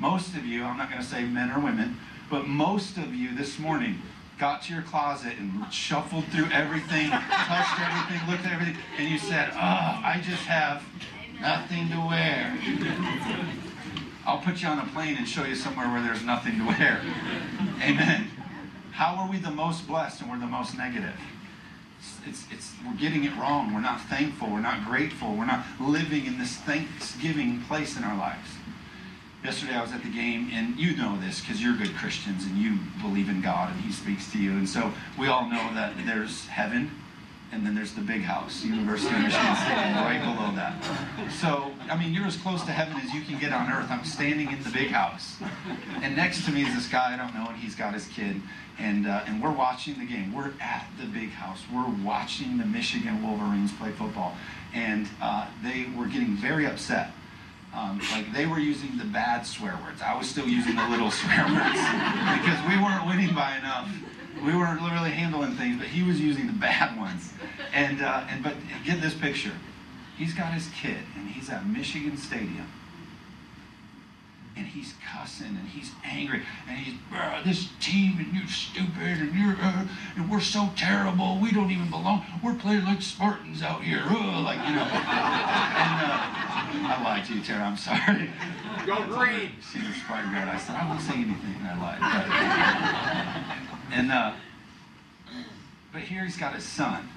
Most 0.00 0.34
of 0.34 0.44
you, 0.44 0.64
I'm 0.64 0.76
not 0.76 0.90
going 0.90 1.00
to 1.00 1.06
say 1.06 1.24
men 1.24 1.50
or 1.52 1.60
women, 1.60 1.96
but 2.28 2.48
most 2.48 2.96
of 2.96 3.14
you 3.14 3.36
this 3.36 3.58
morning 3.58 4.02
got 4.38 4.62
to 4.62 4.74
your 4.74 4.82
closet 4.82 5.34
and 5.38 5.72
shuffled 5.72 6.24
through 6.26 6.50
everything, 6.50 7.10
touched 7.10 7.80
everything, 7.80 8.28
looked 8.28 8.44
at 8.44 8.52
everything, 8.52 8.76
and 8.98 9.08
you 9.08 9.18
said, 9.18 9.50
Oh, 9.52 9.56
I 9.56 10.20
just 10.24 10.42
have 10.46 10.82
nothing 11.40 11.88
to 11.90 11.96
wear. 12.08 12.58
I'll 14.26 14.38
put 14.38 14.62
you 14.62 14.68
on 14.68 14.80
a 14.80 14.86
plane 14.86 15.16
and 15.16 15.28
show 15.28 15.44
you 15.44 15.54
somewhere 15.54 15.86
where 15.88 16.02
there's 16.02 16.24
nothing 16.24 16.58
to 16.58 16.64
wear. 16.66 17.00
Amen. 17.80 18.28
How 18.90 19.14
are 19.16 19.30
we 19.30 19.38
the 19.38 19.50
most 19.50 19.86
blessed 19.86 20.22
and 20.22 20.30
we're 20.30 20.38
the 20.38 20.46
most 20.46 20.76
negative? 20.76 21.14
It's, 22.26 22.44
it's, 22.50 22.72
we're 22.86 22.96
getting 22.96 23.24
it 23.24 23.34
wrong. 23.36 23.74
We're 23.74 23.80
not 23.80 24.00
thankful. 24.02 24.50
We're 24.50 24.60
not 24.60 24.84
grateful. 24.84 25.34
We're 25.34 25.46
not 25.46 25.64
living 25.80 26.26
in 26.26 26.38
this 26.38 26.56
thanksgiving 26.56 27.62
place 27.62 27.96
in 27.96 28.04
our 28.04 28.16
lives. 28.16 28.48
Yesterday 29.44 29.74
I 29.74 29.82
was 29.82 29.92
at 29.92 30.02
the 30.02 30.08
game, 30.08 30.50
and 30.52 30.78
you 30.78 30.96
know 30.96 31.18
this 31.20 31.40
because 31.40 31.60
you're 31.60 31.76
good 31.76 31.94
Christians 31.96 32.44
and 32.44 32.56
you 32.56 32.78
believe 33.00 33.28
in 33.28 33.40
God 33.40 33.72
and 33.72 33.80
He 33.80 33.90
speaks 33.90 34.30
to 34.32 34.38
you. 34.38 34.52
And 34.52 34.68
so 34.68 34.92
we 35.18 35.26
all 35.26 35.48
know 35.50 35.74
that 35.74 35.94
there's 36.06 36.46
heaven 36.46 36.90
and 37.52 37.66
then 37.66 37.74
there's 37.74 37.92
the 37.92 38.00
big 38.00 38.22
house, 38.22 38.64
University 38.64 39.14
of 39.14 39.20
Michigan 39.20 39.56
State, 39.56 39.94
right 39.94 40.20
below 40.20 40.50
that. 40.56 40.82
So, 41.30 41.70
I 41.90 41.98
mean, 41.98 42.14
you're 42.14 42.24
as 42.24 42.36
close 42.38 42.62
to 42.64 42.72
heaven 42.72 42.96
as 42.96 43.12
you 43.12 43.20
can 43.20 43.38
get 43.38 43.52
on 43.52 43.70
earth. 43.70 43.90
I'm 43.90 44.04
standing 44.06 44.50
in 44.50 44.62
the 44.62 44.70
big 44.70 44.88
house. 44.88 45.36
And 46.00 46.16
next 46.16 46.46
to 46.46 46.50
me 46.50 46.62
is 46.64 46.74
this 46.74 46.88
guy 46.88 47.12
I 47.12 47.16
don't 47.18 47.34
know, 47.34 47.46
and 47.46 47.56
he's 47.58 47.74
got 47.74 47.92
his 47.92 48.06
kid. 48.08 48.40
And, 48.78 49.06
uh, 49.06 49.24
and 49.26 49.42
we're 49.42 49.52
watching 49.52 49.98
the 49.98 50.06
game. 50.06 50.32
We're 50.32 50.52
at 50.60 50.86
the 50.98 51.06
big 51.06 51.28
house. 51.28 51.62
We're 51.72 51.92
watching 52.02 52.56
the 52.56 52.64
Michigan 52.64 53.22
Wolverines 53.22 53.70
play 53.72 53.90
football. 53.90 54.34
And 54.72 55.06
uh, 55.20 55.46
they 55.62 55.86
were 55.94 56.06
getting 56.06 56.36
very 56.36 56.66
upset. 56.66 57.12
Um, 57.74 58.00
like 58.12 58.32
they 58.32 58.46
were 58.46 58.58
using 58.58 58.96
the 58.96 59.04
bad 59.04 59.46
swear 59.46 59.78
words. 59.84 60.00
I 60.02 60.16
was 60.16 60.28
still 60.28 60.46
using 60.46 60.76
the 60.76 60.88
little 60.88 61.10
swear 61.20 61.44
words 61.44 61.80
because 62.40 62.60
we 62.68 62.76
weren't 62.80 63.06
winning 63.06 63.34
by 63.34 63.58
enough 63.58 63.88
we 64.44 64.56
weren't 64.56 64.80
really 64.80 65.10
handling 65.10 65.52
things, 65.52 65.78
but 65.78 65.86
he 65.86 66.02
was 66.02 66.20
using 66.20 66.46
the 66.46 66.52
bad 66.68 66.96
ones. 66.98 67.32
And 67.72 68.02
uh, 68.02 68.24
and 68.28 68.42
but 68.42 68.54
get 68.84 69.00
this 69.00 69.14
picture. 69.14 69.52
He's 70.16 70.34
got 70.34 70.52
his 70.52 70.68
kid, 70.80 70.98
and 71.16 71.28
he's 71.28 71.48
at 71.50 71.66
Michigan 71.66 72.16
Stadium, 72.16 72.68
and 74.56 74.66
he's 74.66 74.94
cussing 75.10 75.46
and 75.46 75.68
he's 75.68 75.92
angry 76.04 76.42
and 76.68 76.78
he's 76.78 76.94
bruh, 77.10 77.42
this 77.44 77.68
team 77.80 78.18
and 78.18 78.34
you're 78.34 78.46
stupid 78.46 79.18
and 79.20 79.34
you're 79.34 79.56
uh, 79.60 79.86
and 80.16 80.30
we're 80.30 80.40
so 80.40 80.68
terrible 80.76 81.38
we 81.38 81.50
don't 81.50 81.70
even 81.70 81.88
belong 81.88 82.24
we're 82.44 82.54
playing 82.54 82.84
like 82.84 83.00
Spartans 83.00 83.62
out 83.62 83.82
here 83.82 84.02
uh, 84.04 84.42
like 84.42 84.58
you 84.68 84.74
know. 84.74 84.88
And 86.72 86.86
uh, 86.86 86.88
I 86.88 87.02
lied 87.04 87.24
to 87.26 87.34
you 87.34 87.42
Tara 87.42 87.64
I'm 87.64 87.76
sorry. 87.76 88.30
Go 88.86 89.04
green 89.14 89.52
she 89.72 89.78
was 89.78 89.96
probably 90.06 90.30
good 90.30 90.48
I 90.48 90.58
said 90.58 90.76
I 90.76 90.88
won't 90.88 91.00
say 91.00 91.14
anything 91.14 91.56
and 91.60 91.68
I 91.68 91.76
lied 91.80 92.00
but, 92.00 93.71
and 93.92 94.10
uh, 94.10 94.32
but 95.92 96.02
here 96.02 96.24
he's 96.24 96.36
got 96.36 96.54
his 96.54 96.64
son 96.64 97.08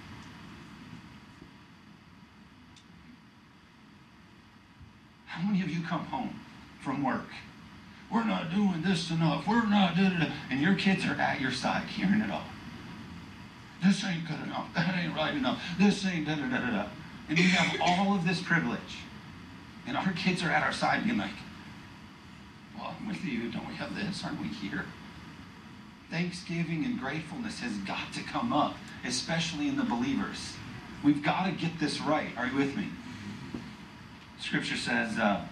how 5.35 5.45
many 5.49 5.61
of 5.61 5.69
you 5.69 5.81
come 5.81 6.05
home 6.05 6.39
from 6.81 7.03
work. 7.03 7.27
We're 8.09 8.23
not 8.23 8.53
doing 8.53 8.81
this 8.83 9.11
enough. 9.11 9.45
We're 9.45 9.65
not 9.65 9.95
da 9.95 10.09
da 10.09 10.19
da. 10.19 10.31
And 10.49 10.61
your 10.61 10.75
kids 10.75 11.05
are 11.05 11.19
at 11.19 11.41
your 11.41 11.51
side 11.51 11.87
hearing 11.87 12.21
it 12.21 12.31
all. 12.31 12.45
This 13.83 14.03
ain't 14.05 14.25
good 14.25 14.39
enough. 14.43 14.73
That 14.73 14.95
ain't 14.95 15.13
right 15.13 15.35
enough. 15.35 15.61
This 15.77 16.05
ain't 16.05 16.25
da 16.25 16.35
da 16.35 16.47
da 16.47 16.59
da 16.59 16.71
da. 16.71 16.85
And 17.27 17.37
we 17.37 17.45
have 17.49 17.81
all 17.81 18.15
of 18.15 18.25
this 18.25 18.41
privilege. 18.41 18.99
And 19.85 19.97
our 19.97 20.13
kids 20.13 20.41
are 20.41 20.49
at 20.49 20.63
our 20.63 20.71
side 20.71 21.03
being 21.03 21.17
like, 21.17 21.31
well, 22.77 22.95
I'm 22.97 23.07
with 23.07 23.25
you. 23.25 23.51
Don't 23.51 23.67
we 23.67 23.75
have 23.75 23.93
this? 23.93 24.23
Aren't 24.23 24.39
we 24.39 24.47
here? 24.47 24.85
Thanksgiving 26.15 26.85
and 26.85 26.97
gratefulness 26.97 27.59
has 27.59 27.73
got 27.79 28.13
to 28.13 28.23
come 28.23 28.53
up, 28.53 28.77
especially 29.05 29.67
in 29.67 29.75
the 29.75 29.83
believers. 29.83 30.53
We've 31.03 31.21
got 31.21 31.43
to 31.45 31.51
get 31.51 31.77
this 31.77 31.99
right. 31.99 32.29
Are 32.37 32.47
you 32.47 32.55
with 32.55 32.77
me? 32.77 32.87
Scripture 34.39 34.77
says, 34.77 35.17
uh, 35.17 35.45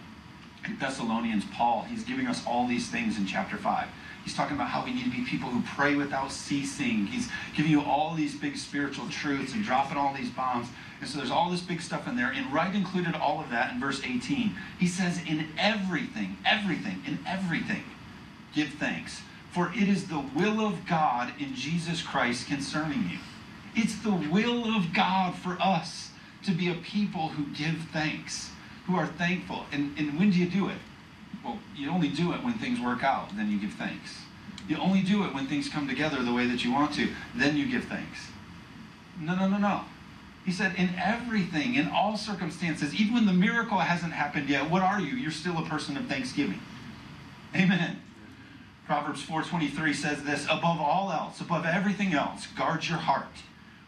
in 0.65 0.77
Thessalonians, 0.77 1.43
Paul, 1.53 1.81
he's 1.89 2.05
giving 2.05 2.27
us 2.27 2.47
all 2.47 2.65
these 2.65 2.87
things 2.87 3.17
in 3.17 3.25
chapter 3.25 3.57
5. 3.57 3.89
He's 4.23 4.33
talking 4.33 4.55
about 4.55 4.69
how 4.69 4.85
we 4.85 4.93
need 4.93 5.03
to 5.03 5.09
be 5.09 5.25
people 5.25 5.49
who 5.49 5.61
pray 5.75 5.95
without 5.95 6.31
ceasing. 6.31 7.07
He's 7.07 7.27
giving 7.57 7.69
you 7.69 7.81
all 7.81 8.15
these 8.15 8.33
big 8.33 8.55
spiritual 8.55 9.09
truths 9.09 9.51
and 9.51 9.65
dropping 9.65 9.97
all 9.97 10.13
these 10.13 10.29
bombs. 10.29 10.69
And 11.01 11.09
so 11.09 11.17
there's 11.17 11.29
all 11.29 11.51
this 11.51 11.59
big 11.59 11.81
stuff 11.81 12.07
in 12.07 12.15
there. 12.15 12.31
And 12.33 12.53
right 12.53 12.73
included 12.73 13.15
all 13.15 13.41
of 13.41 13.49
that 13.49 13.73
in 13.73 13.81
verse 13.81 14.01
18. 14.01 14.55
He 14.79 14.87
says, 14.87 15.19
in 15.27 15.45
everything, 15.57 16.37
everything, 16.45 17.03
in 17.05 17.19
everything, 17.27 17.83
give 18.55 18.69
thanks, 18.69 19.23
for 19.53 19.71
it 19.75 19.87
is 19.87 20.07
the 20.07 20.23
will 20.35 20.65
of 20.65 20.85
God 20.87 21.31
in 21.39 21.53
Jesus 21.53 22.01
Christ 22.01 22.47
concerning 22.47 23.09
you. 23.09 23.19
It's 23.75 23.95
the 23.99 24.11
will 24.11 24.75
of 24.75 24.93
God 24.93 25.35
for 25.35 25.57
us 25.61 26.09
to 26.45 26.51
be 26.51 26.69
a 26.71 26.75
people 26.75 27.29
who 27.29 27.45
give 27.53 27.75
thanks, 27.91 28.49
who 28.87 28.95
are 28.95 29.05
thankful. 29.05 29.65
And, 29.71 29.97
and 29.97 30.17
when 30.19 30.31
do 30.31 30.39
you 30.39 30.47
do 30.47 30.69
it? 30.69 30.77
Well, 31.43 31.59
you 31.75 31.89
only 31.89 32.09
do 32.09 32.33
it 32.33 32.43
when 32.43 32.53
things 32.53 32.79
work 32.79 33.03
out, 33.03 33.35
then 33.35 33.51
you 33.51 33.59
give 33.59 33.73
thanks. 33.73 34.17
You 34.67 34.77
only 34.77 35.01
do 35.01 35.23
it 35.23 35.33
when 35.33 35.45
things 35.47 35.69
come 35.69 35.87
together 35.87 36.23
the 36.23 36.33
way 36.33 36.47
that 36.47 36.63
you 36.63 36.71
want 36.71 36.93
to, 36.95 37.09
then 37.35 37.55
you 37.55 37.67
give 37.69 37.85
thanks. 37.85 38.29
No, 39.19 39.35
no, 39.35 39.47
no, 39.47 39.57
no. 39.57 39.81
He 40.45 40.51
said, 40.51 40.75
in 40.77 40.89
everything, 40.97 41.75
in 41.75 41.87
all 41.89 42.17
circumstances, 42.17 42.93
even 42.95 43.13
when 43.13 43.25
the 43.25 43.33
miracle 43.33 43.77
hasn't 43.77 44.13
happened 44.13 44.49
yet, 44.49 44.69
what 44.69 44.81
are 44.81 44.99
you? 44.99 45.15
You're 45.15 45.31
still 45.31 45.57
a 45.57 45.65
person 45.65 45.95
of 45.95 46.05
thanksgiving. 46.07 46.59
Amen. 47.55 48.02
Proverbs 48.93 49.25
4:23 49.25 49.95
says 49.95 50.21
this, 50.21 50.45
above 50.45 50.79
all 50.79 51.11
else, 51.11 51.41
above 51.41 51.65
everything 51.65 52.13
else, 52.13 52.45
guard 52.45 52.87
your 52.87 52.99
heart, 52.99 53.41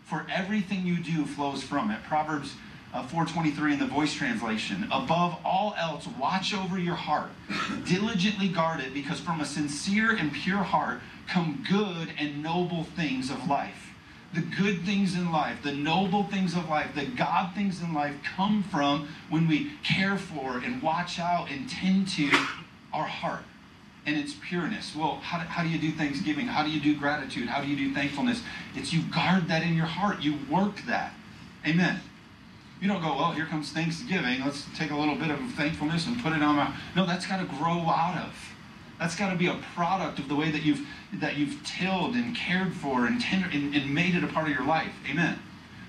for 0.04 0.26
everything 0.34 0.84
you 0.84 0.98
do 0.98 1.26
flows 1.26 1.62
from 1.62 1.92
it. 1.92 2.02
Proverbs 2.06 2.56
uh, 2.92 3.04
423 3.04 3.74
in 3.74 3.80
the 3.80 3.86
voice 3.86 4.16
translation. 4.16 4.88
Above 4.92 5.38
all 5.46 5.76
else, 5.78 6.08
watch 6.20 6.56
over 6.56 6.80
your 6.80 6.96
heart. 6.96 7.30
Diligently 7.86 8.48
guard 8.48 8.80
it, 8.80 8.96
because 8.96 9.20
from 9.20 9.42
a 9.42 9.46
sincere 9.46 10.16
and 10.16 10.34
pure 10.34 10.64
heart 10.64 11.02
come 11.28 11.64
good 11.70 12.10
and 12.18 12.42
noble 12.42 12.86
things 12.86 13.30
of 13.30 13.48
life. 13.48 13.94
The 14.34 14.42
good 14.42 14.86
things 14.86 15.14
in 15.14 15.32
life, 15.32 15.62
the 15.62 15.72
noble 15.72 16.24
things 16.24 16.56
of 16.56 16.68
life, 16.68 16.96
the 16.96 17.06
God 17.06 17.54
things 17.54 17.80
in 17.80 17.94
life 17.94 18.16
come 18.24 18.64
from 18.64 19.08
when 19.30 19.48
we 19.48 19.74
care 19.84 20.18
for 20.18 20.58
and 20.58 20.82
watch 20.82 21.20
out 21.20 21.52
and 21.52 21.70
tend 21.70 22.08
to 22.16 22.32
our 22.92 23.06
heart 23.06 23.44
and 24.06 24.16
its 24.18 24.34
pureness. 24.34 24.96
Well, 24.96 25.20
how 25.22 25.40
do, 25.40 25.46
how 25.46 25.64
do 25.64 25.70
you 25.70 25.78
do 25.78 25.92
thanksgiving? 25.92 26.48
How 26.48 26.64
do 26.64 26.70
you 26.70 26.80
do 26.80 26.98
gratitude? 26.98 27.48
How 27.48 27.62
do 27.62 27.68
you 27.68 27.76
do 27.76 27.94
thankfulness? 27.94 28.44
It's 28.76 28.94
you 28.94 29.02
guard 29.04 29.48
that 29.48 29.64
in 29.64 29.76
your 29.76 29.88
heart. 29.88 30.22
You 30.22 30.38
work 30.50 30.82
that. 30.88 31.14
Amen. 31.66 32.00
You 32.82 32.88
don't 32.88 33.02
go, 33.02 33.16
well, 33.16 33.32
here 33.32 33.46
comes 33.46 33.72
Thanksgiving. 33.72 34.44
Let's 34.44 34.68
take 34.78 34.92
a 34.92 34.96
little 34.96 35.16
bit 35.16 35.32
of 35.32 35.40
thankfulness 35.52 36.08
and 36.08 36.22
put 36.22 36.34
it 36.34 36.44
on 36.44 36.56
my. 36.56 36.76
No, 36.96 37.06
that's 37.06 37.26
got 37.26 37.40
to 37.40 37.46
grow 37.58 37.80
out 37.80 38.18
of. 38.18 38.36
That's 39.00 39.16
got 39.16 39.32
to 39.32 39.38
be 39.38 39.48
a 39.48 39.60
product 39.74 40.20
of 40.20 40.30
the 40.30 40.36
way 40.36 40.52
that 40.52 40.64
you've 40.64 40.88
that 41.14 41.38
you've 41.38 41.64
tilled 41.66 42.16
and 42.16 42.36
cared 42.36 42.74
for 42.74 43.06
and 43.06 43.20
tender 43.20 43.50
and, 43.52 43.74
and 43.74 43.94
made 43.94 44.16
it 44.16 44.24
a 44.24 44.28
part 44.28 44.48
of 44.48 44.54
your 44.54 44.66
life. 44.66 44.94
Amen. 45.10 45.40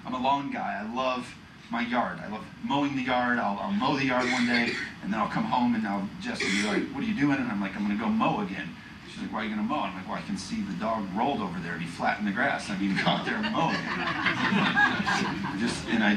I'm 0.04 0.14
a 0.14 0.22
lawn 0.22 0.50
guy. 0.52 0.82
I 0.82 0.94
love 0.94 1.34
my 1.70 1.82
yard. 1.82 2.18
I 2.20 2.28
love 2.28 2.44
mowing 2.64 2.96
the 2.96 3.02
yard. 3.02 3.38
I'll, 3.38 3.58
I'll 3.58 3.72
mow 3.72 3.96
the 3.96 4.06
yard 4.06 4.30
one 4.30 4.46
day, 4.46 4.72
and 5.02 5.12
then 5.12 5.20
I'll 5.20 5.28
come 5.28 5.44
home 5.44 5.74
and 5.74 5.86
I'll 5.86 6.00
will 6.00 6.36
be 6.38 6.62
like, 6.66 6.82
"What 6.94 7.02
are 7.02 7.06
you 7.06 7.18
doing?" 7.18 7.38
And 7.38 7.50
I'm 7.50 7.60
like, 7.60 7.76
"I'm 7.76 7.84
going 7.86 7.96
to 7.96 8.02
go 8.02 8.10
mow 8.10 8.40
again." 8.40 8.68
She's 9.10 9.22
like, 9.22 9.32
"Why 9.32 9.40
are 9.40 9.44
you 9.44 9.54
going 9.54 9.66
to 9.66 9.68
mow?" 9.68 9.80
I'm 9.80 9.94
like, 9.94 10.08
"Well, 10.08 10.16
I 10.16 10.22
can 10.22 10.36
see 10.36 10.62
the 10.62 10.74
dog 10.74 11.06
rolled 11.14 11.40
over 11.40 11.58
there 11.60 11.72
and 11.74 11.82
he 11.82 11.88
flattened 11.88 12.26
the 12.26 12.32
grass. 12.32 12.70
I 12.70 12.78
mean, 12.78 12.96
go 12.96 13.04
out 13.06 13.24
there 13.24 13.36
and 13.36 13.52
mow 13.52 13.70
it." 13.70 13.80
just 15.60 15.86
and 15.88 16.02
I, 16.04 16.12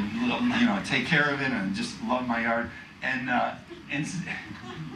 you 0.60 0.66
know, 0.66 0.80
take 0.86 1.06
care 1.06 1.34
of 1.34 1.42
it 1.42 1.52
and 1.52 1.76
just 1.76 2.02
love 2.04 2.28
my 2.28 2.42
yard. 2.42 2.70
And 3.02 3.30
uh, 3.30 3.56
and 3.92 4.06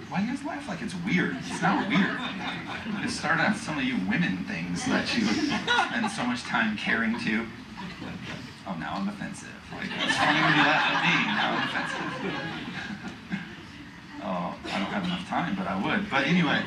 why 0.10 0.20
do 0.20 0.26
you 0.26 0.36
guys 0.36 0.46
laugh 0.46 0.68
like 0.68 0.82
it's 0.82 0.96
weird? 1.06 1.36
It's 1.40 1.62
not 1.62 1.90
weird. 1.90 2.20
It 3.04 3.10
started 3.10 3.42
out 3.42 3.58
some 3.58 3.78
of 3.78 3.84
you 3.84 3.96
women 4.08 4.46
things 4.46 4.86
that 4.86 5.16
you 5.18 5.26
spend 5.26 6.12
so 6.12 6.24
much 6.26 6.44
time 6.44 6.78
caring 6.78 7.20
to. 7.22 7.48
Oh, 8.68 8.76
now 8.76 8.94
I'm 8.96 9.10
offensive. 9.10 9.50
Like, 9.78 9.90
funny 9.90 10.40
when 10.42 10.54
you 10.54 10.64
laugh 10.64 10.84
at 10.90 11.00
me. 11.04 11.16
I'm 11.42 11.54
offensive. 11.64 12.34
oh, 14.24 14.56
I 14.66 14.80
don't 14.80 14.94
have 14.94 15.04
enough 15.04 15.28
time, 15.28 15.56
but 15.56 15.68
I 15.68 15.76
would. 15.82 16.10
But 16.10 16.28
anyway, 16.28 16.62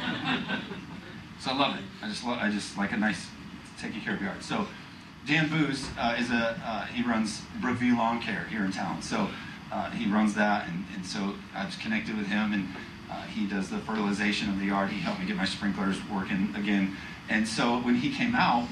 so 1.41 1.51
I 1.51 1.55
love 1.55 1.77
it. 1.77 1.85
I 2.03 2.09
just 2.09 2.25
love. 2.25 2.39
I 2.41 2.51
just 2.51 2.77
like 2.77 2.93
a 2.93 2.97
nice 2.97 3.29
taking 3.79 4.01
care 4.01 4.15
of 4.15 4.23
yard. 4.23 4.43
So 4.43 4.67
Dan 5.27 5.49
Booz 5.49 5.89
uh, 5.99 6.17
is 6.19 6.31
a 6.31 6.61
uh, 6.65 6.87
he 6.87 7.03
runs 7.03 7.43
Brookview 7.61 7.97
Lawn 7.97 8.21
Care 8.21 8.47
here 8.51 8.65
in 8.65 8.73
town. 8.73 9.03
So 9.03 9.29
uh, 9.73 9.91
he 9.91 10.11
runs 10.11 10.35
that, 10.35 10.69
and, 10.69 10.85
and 10.95 11.05
so 11.05 11.35
I 11.55 11.65
was 11.65 11.77
connected 11.77 12.17
with 12.17 12.27
him, 12.27 12.53
and 12.53 12.69
uh, 13.11 13.23
he 13.23 13.47
does 13.47 13.69
the 13.69 13.79
fertilization 13.79 14.49
of 14.51 14.59
the 14.59 14.67
yard. 14.67 14.91
He 14.91 15.01
helped 15.01 15.21
me 15.21 15.27
get 15.27 15.37
my 15.37 15.45
sprinklers 15.45 15.99
working 16.13 16.55
again. 16.57 16.97
And 17.29 17.47
so 17.47 17.79
when 17.81 17.97
he 17.97 18.15
came 18.15 18.35
out, 18.35 18.69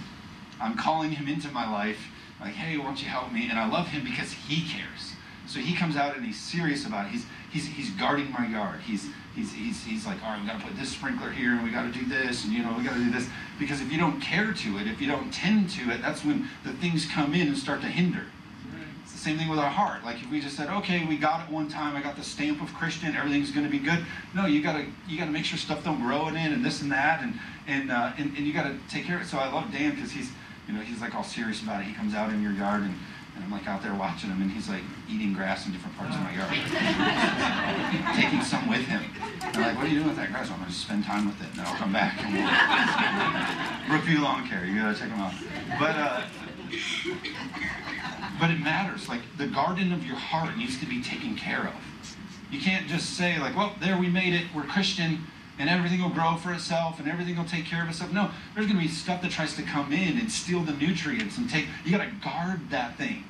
I'm 0.61 0.77
calling 0.77 1.11
him 1.11 1.27
into 1.29 1.49
my 1.51 1.71
life, 1.71 1.99
like, 2.41 2.55
hey, 2.55 2.77
why 2.77 2.85
don't 2.85 3.03
you 3.03 3.09
help 3.09 3.33
me? 3.33 3.49
And 3.49 3.59
I 3.59 3.69
love 3.69 3.89
him 3.89 4.05
because 4.05 4.33
he 4.33 4.69
cares. 4.69 5.13
So 5.47 5.61
he 5.61 5.75
comes 5.77 5.97
out 5.97 6.17
and 6.17 6.25
he's 6.25 6.41
serious 6.41 6.87
about 6.87 7.07
it. 7.07 7.13
He's 7.13 7.27
he's 7.51 7.67
he's 7.67 7.91
guarding 7.91 8.31
my 8.33 8.47
yard. 8.47 8.81
He's 8.81 9.09
he's 9.35 9.53
he's, 9.53 9.85
he's 9.85 10.07
like, 10.07 10.23
all 10.25 10.31
right, 10.31 10.41
we 10.41 10.47
got 10.47 10.59
to 10.59 10.67
put 10.67 10.77
this 10.77 10.91
sprinkler 10.91 11.31
here, 11.31 11.53
and 11.53 11.63
we 11.63 11.71
got 11.71 11.83
to 11.83 11.99
do 11.99 12.05
this, 12.07 12.45
and 12.45 12.53
you 12.53 12.63
know, 12.63 12.75
we 12.77 12.85
got 12.85 12.95
to 12.95 13.05
do 13.05 13.11
this. 13.11 13.29
Because 13.59 13.81
if 13.81 13.93
you 13.93 13.99
don't 13.99 14.21
care 14.21 14.53
to 14.53 14.79
it, 14.79 14.87
if 14.87 15.01
you 15.01 15.07
don't 15.07 15.33
tend 15.33 15.71
to 15.71 15.91
it, 15.91 16.01
that's 16.01 16.25
when 16.25 16.49
the 16.65 16.73
things 16.75 17.07
come 17.07 17.35
in 17.35 17.49
and 17.49 17.57
start 17.57 17.81
to 17.83 17.89
hinder. 17.89 18.25
It's 19.03 19.13
the 19.13 19.19
same 19.19 19.37
thing 19.37 19.51
with 19.51 19.59
our 19.59 19.69
heart. 19.69 20.03
Like 20.03 20.23
if 20.23 20.31
we 20.31 20.41
just 20.41 20.57
said, 20.57 20.69
okay, 20.69 21.05
we 21.05 21.19
got 21.19 21.47
it 21.47 21.53
one 21.53 21.69
time, 21.69 21.95
I 21.95 22.01
got 22.01 22.17
the 22.17 22.25
stamp 22.25 22.63
of 22.63 22.73
Christian, 22.73 23.15
everything's 23.15 23.51
going 23.51 23.67
to 23.67 23.71
be 23.71 23.79
good. 23.79 24.05
No, 24.35 24.47
you 24.47 24.63
gotta 24.63 24.87
you 25.07 25.19
gotta 25.19 25.31
make 25.31 25.45
sure 25.45 25.59
stuff 25.59 25.85
don't 25.85 26.01
grow 26.01 26.29
it 26.29 26.35
in 26.35 26.53
and 26.55 26.65
this 26.65 26.81
and 26.81 26.91
that, 26.91 27.23
and 27.23 27.39
and 27.67 27.93
uh, 27.93 28.13
and, 28.17 28.35
and 28.37 28.47
you 28.47 28.55
got 28.55 28.65
to 28.65 28.79
take 28.89 29.05
care 29.05 29.17
of 29.17 29.23
it. 29.23 29.27
So 29.27 29.37
I 29.37 29.53
love 29.53 29.71
Dan 29.71 29.95
because 29.95 30.11
he's 30.11 30.31
you 30.67 30.75
know 30.75 30.81
he's 30.81 31.01
like 31.01 31.15
all 31.15 31.25
serious 31.25 31.63
about 31.63 31.81
it. 31.81 31.85
He 31.85 31.95
comes 31.95 32.15
out 32.15 32.31
in 32.33 32.43
your 32.43 32.53
yard 32.53 32.83
and. 32.83 32.95
And 33.35 33.43
I'm 33.43 33.51
like 33.51 33.67
out 33.67 33.83
there 33.83 33.93
watching 33.95 34.31
him, 34.31 34.41
and 34.43 34.49
he's 34.49 34.69
like 34.69 34.83
eating 35.11 35.33
grass 35.33 35.67
in 35.67 35.73
different 35.73 35.97
parts 35.97 36.15
of 36.15 36.21
my 36.23 36.33
yard, 36.37 36.55
taking 38.17 38.43
some 38.43 38.69
with 38.69 38.87
him. 38.87 39.03
And 39.43 39.57
I'm 39.57 39.63
like, 39.63 39.77
"What 39.77 39.87
are 39.87 39.89
you 39.89 39.97
doing 39.97 40.07
with 40.07 40.17
that 40.19 40.31
grass?" 40.31 40.53
I'm 40.53 40.59
going 40.59 40.71
to 40.71 40.73
spend 40.73 41.03
time 41.03 41.27
with 41.27 41.41
it, 41.41 41.49
and 41.49 41.59
then 41.59 41.67
I'll 41.67 41.75
come 41.75 41.93
back. 41.93 42.23
And 42.23 42.33
we'll... 42.33 42.47
Brookview 43.91 44.23
Lawn 44.23 44.47
Care, 44.47 44.65
you 44.65 44.81
gotta 44.81 44.97
check 44.97 45.09
them 45.09 45.19
out. 45.19 45.35
But 45.81 45.97
uh, 45.97 46.23
but 48.39 48.51
it 48.51 48.61
matters. 48.61 49.09
Like 49.09 49.23
the 49.37 49.49
garden 49.49 49.93
of 49.93 50.07
your 50.07 50.15
heart 50.15 50.57
needs 50.57 50.79
to 50.79 50.87
be 50.87 51.03
taken 51.03 51.35
care 51.35 51.67
of. 51.67 51.75
You 52.53 52.61
can't 52.61 52.87
just 52.87 53.17
say 53.17 53.41
like, 53.41 53.57
"Well, 53.57 53.75
there 53.81 53.99
we 53.99 54.09
made 54.09 54.35
it. 54.35 54.47
We're 54.55 54.63
Christian." 54.63 55.27
And 55.59 55.69
everything 55.69 56.03
will 56.03 56.11
grow 56.11 56.37
for 56.37 56.53
itself 56.53 56.99
and 56.99 57.09
everything 57.09 57.37
will 57.37 57.45
take 57.45 57.65
care 57.65 57.83
of 57.83 57.89
itself. 57.89 58.13
No, 58.13 58.31
there's 58.55 58.67
going 58.67 58.79
to 58.79 58.85
be 58.85 58.91
stuff 58.91 59.23
that 59.23 59.31
tries 59.31 59.55
to 59.57 59.63
come 59.63 59.93
in 59.93 60.19
and 60.19 60.31
steal 60.31 60.61
the 60.61 60.73
nutrients 60.73 61.39
and 61.39 61.49
take. 61.49 61.67
You 61.85 61.97
got 61.97 62.05
to 62.05 62.11
guard 62.23 62.71
that 62.71 62.97
thing. 62.97 63.25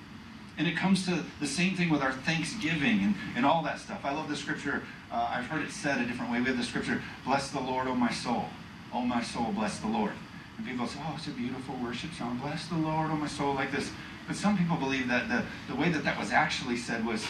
And 0.57 0.67
it 0.67 0.77
comes 0.77 1.05
to 1.07 1.25
the 1.41 1.47
same 1.47 1.75
thing 1.77 1.91
with 1.91 2.01
our 2.01 2.13
thanksgiving 2.13 3.01
and, 3.01 3.15
and 3.37 3.45
all 3.45 3.63
that 3.65 3.81
stuff. 3.81 4.01
I 4.05 4.13
love 4.13 4.29
the 4.29 4.37
scripture. 4.37 4.83
Uh, 5.11 5.29
I've 5.31 5.47
heard 5.47 5.65
it 5.65 5.73
said 5.73 6.01
a 6.01 6.07
different 6.07 6.31
way. 6.31 6.39
We 6.39 6.47
have 6.47 6.57
the 6.57 6.63
scripture, 6.63 7.03
Bless 7.25 7.51
the 7.51 7.61
Lord, 7.61 7.89
O 7.89 7.95
my 7.95 8.13
soul. 8.13 8.45
O 8.93 9.01
my 9.01 9.23
soul, 9.23 9.53
bless 9.53 9.81
the 9.81 9.89
Lord. 9.89 10.13
And 10.57 10.67
people 10.67 10.87
say, 10.87 11.01
Oh, 11.05 11.15
it's 11.17 11.27
a 11.27 11.31
beautiful 11.31 11.75
worship 11.83 12.13
song. 12.15 12.39
Bless 12.39 12.69
the 12.69 12.77
Lord, 12.77 13.11
O 13.11 13.17
my 13.17 13.27
soul, 13.27 13.55
like 13.55 13.73
this. 13.73 13.91
But 14.29 14.37
some 14.37 14.57
people 14.57 14.77
believe 14.77 15.09
that 15.09 15.29
the, 15.29 15.45
the 15.73 15.79
way 15.79 15.91
that 15.91 16.05
that 16.05 16.19
was 16.19 16.31
actually 16.31 16.77
said 16.77 17.05
was, 17.05 17.27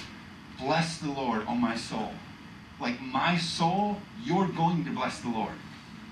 Bless 0.61 0.99
the 0.99 1.11
Lord, 1.11 1.45
O 1.49 1.55
my 1.55 1.77
soul 1.77 2.11
like 2.81 3.01
my 3.01 3.39
soul, 3.39 3.97
you're 4.23 4.49
going 4.49 4.85
to 4.85 4.91
bless 4.91 5.21
the 5.21 5.29
Lord. 5.29 5.55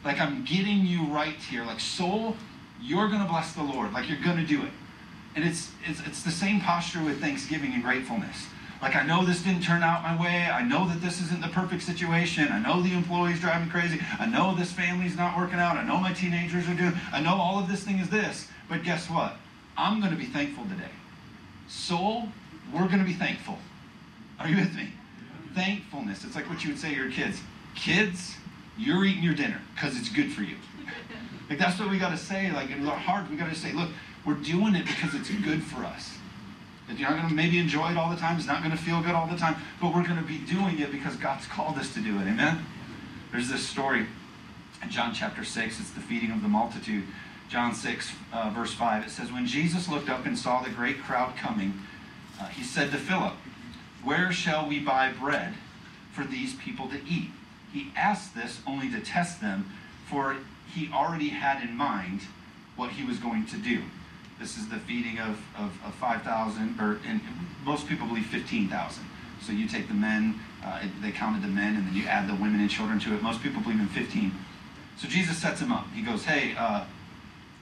Like 0.04 0.21
I'm 0.21 0.45
getting 0.45 0.87
you 0.87 1.07
right 1.07 1.35
here. 1.35 1.64
Like 1.64 1.81
soul, 1.81 2.37
you're 2.81 3.09
going 3.09 3.23
to 3.23 3.28
bless 3.28 3.52
the 3.52 3.62
Lord. 3.62 3.92
Like 3.92 4.09
you're 4.09 4.23
going 4.23 4.38
to 4.38 4.47
do 4.47 4.62
it. 4.62 4.71
And 5.35 5.45
it's, 5.45 5.71
it's, 5.87 6.00
it's 6.07 6.23
the 6.23 6.31
same 6.31 6.61
posture 6.61 7.02
with 7.02 7.21
thanksgiving 7.21 7.73
and 7.73 7.83
gratefulness. 7.83 8.47
Like 8.83 8.97
I 8.97 9.07
know 9.07 9.25
this 9.25 9.42
didn't 9.42 9.62
turn 9.62 9.83
out 9.83 10.02
my 10.02 10.21
way. 10.21 10.49
I 10.50 10.62
know 10.62 10.88
that 10.88 11.00
this 11.00 11.21
isn't 11.23 11.40
the 11.40 11.49
perfect 11.49 11.83
situation. 11.83 12.49
I 12.50 12.59
know 12.59 12.83
the 12.83 12.92
employees 12.92 13.40
drive 13.40 13.64
me 13.64 13.71
crazy. 13.71 14.00
I 14.19 14.26
know 14.26 14.54
this 14.57 14.73
family's 14.73 15.16
not 15.16 15.37
working 15.37 15.61
out. 15.61 15.76
I 15.76 15.85
know 15.85 15.99
my 15.99 16.12
teenagers 16.12 16.69
are 16.69 16.75
doing. 16.75 16.95
I 17.12 17.21
know 17.21 17.37
all 17.37 17.61
of 17.61 17.69
this 17.69 17.85
thing 17.85 17.99
is 17.99 18.11
this. 18.11 18.49
But 18.69 18.83
guess 18.83 19.09
what? 19.09 19.37
I'm 19.76 20.00
going 20.00 20.12
to 20.12 20.19
be 20.19 20.26
thankful 20.26 20.64
today. 20.64 20.90
Soul, 21.69 22.28
we're 22.75 22.87
going 22.87 22.99
to 22.99 23.04
be 23.04 23.14
thankful. 23.14 23.59
Are 24.38 24.49
you 24.49 24.57
with 24.57 24.75
me? 24.75 24.90
Thankfulness. 25.54 26.25
It's 26.25 26.35
like 26.35 26.49
what 26.49 26.64
you 26.64 26.71
would 26.71 26.78
say 26.78 26.90
to 26.90 27.00
your 27.00 27.11
kids. 27.11 27.40
Kids, 27.75 28.37
you're 28.76 29.04
eating 29.04 29.23
your 29.23 29.35
dinner 29.35 29.61
because 29.75 29.99
it's 29.99 30.09
good 30.09 30.32
for 30.32 30.42
you. 30.42 30.56
like 31.50 31.59
that's 31.59 31.78
what 31.78 31.90
we 31.90 31.99
got 31.99 32.11
to 32.11 32.16
say. 32.16 32.50
Like 32.52 32.71
in 32.71 32.87
our 32.87 32.97
heart, 32.97 33.30
we 33.30 33.37
got 33.37 33.49
to 33.49 33.54
say, 33.54 33.73
look, 33.73 33.90
we're 34.25 34.35
doing 34.35 34.75
it 34.75 34.87
because 34.87 35.14
it's 35.14 35.30
good 35.30 35.62
for 35.62 35.85
us. 35.85 36.16
That 36.88 36.99
you're 36.99 37.09
not 37.11 37.18
going 37.18 37.28
to 37.28 37.35
maybe 37.35 37.59
enjoy 37.59 37.90
it 37.90 37.97
all 37.97 38.11
the 38.11 38.16
time. 38.16 38.37
It's 38.37 38.47
not 38.47 38.62
going 38.62 38.76
to 38.76 38.82
feel 38.82 39.00
good 39.02 39.14
all 39.14 39.26
the 39.26 39.37
time. 39.37 39.56
But 39.80 39.94
we're 39.94 40.04
going 40.04 40.18
to 40.18 40.25
be 40.25 40.38
doing 40.38 40.78
it 40.78 40.90
because 40.90 41.16
God's 41.16 41.47
called 41.47 41.78
us 41.78 41.92
to 41.94 42.00
do 42.00 42.16
it. 42.18 42.23
Amen? 42.23 42.64
There's 43.30 43.49
this 43.49 43.66
story 43.66 44.06
in 44.82 44.90
John 44.90 45.14
chapter 45.14 45.44
6. 45.44 45.80
It's 45.80 45.90
the 45.90 46.00
feeding 46.00 46.30
of 46.30 46.42
the 46.42 46.49
multitude. 46.49 47.04
John 47.49 47.75
6, 47.75 48.12
uh, 48.32 48.50
verse 48.50 48.73
5. 48.75 49.06
It 49.06 49.11
says, 49.11 49.30
When 49.30 49.47
Jesus 49.47 49.88
looked 49.88 50.09
up 50.09 50.26
and 50.26 50.38
saw 50.38 50.62
the 50.62 50.71
great 50.71 51.02
crowd 51.02 51.37
coming, 51.37 51.75
uh, 52.40 52.47
he 52.47 52.62
said 52.62 52.90
to 52.90 52.97
Philip, 52.97 53.35
where 54.04 54.32
shall 54.32 54.68
we 54.68 54.80
buy 54.80 55.12
bread 55.12 55.54
for 56.12 56.25
these 56.25 56.54
people 56.54 56.88
to 56.88 56.97
eat? 57.09 57.30
He 57.73 57.90
asked 57.97 58.35
this 58.35 58.61
only 58.66 58.90
to 58.90 59.00
test 59.00 59.40
them, 59.40 59.71
for 60.06 60.37
he 60.75 60.90
already 60.92 61.28
had 61.28 61.62
in 61.62 61.76
mind 61.76 62.23
what 62.76 62.90
he 62.90 63.04
was 63.04 63.18
going 63.18 63.47
to 63.47 63.56
do. 63.56 63.82
This 64.38 64.59
is 64.59 64.68
the 64.68 64.78
feeding 64.78 65.18
of, 65.18 65.40
of, 65.56 65.73
of 65.85 65.94
5,000, 65.94 66.80
or 66.80 66.99
and 67.06 67.21
most 67.64 67.87
people 67.87 68.06
believe 68.06 68.26
15,000. 68.26 69.04
So 69.40 69.52
you 69.52 69.68
take 69.68 69.88
the 69.88 69.94
men, 69.94 70.40
uh, 70.64 70.82
they 71.00 71.11
counted 71.11 71.42
the 71.42 71.49
men, 71.49 71.76
and 71.76 71.87
then 71.87 71.94
you 71.94 72.06
add 72.06 72.28
the 72.28 72.35
women 72.35 72.61
and 72.61 72.71
children 72.71 72.99
to 73.00 73.14
it. 73.14 73.23
Most 73.23 73.42
people 73.42 73.62
believe 73.62 73.80
in 73.80 73.88
15. 73.88 74.32
So 74.97 75.09
Jesus 75.09 75.38
sets 75.38 75.61
him 75.61 75.73
up. 75.73 75.87
He 75.94 76.02
goes, 76.02 76.25
Hey, 76.25 76.54
uh, 76.56 76.85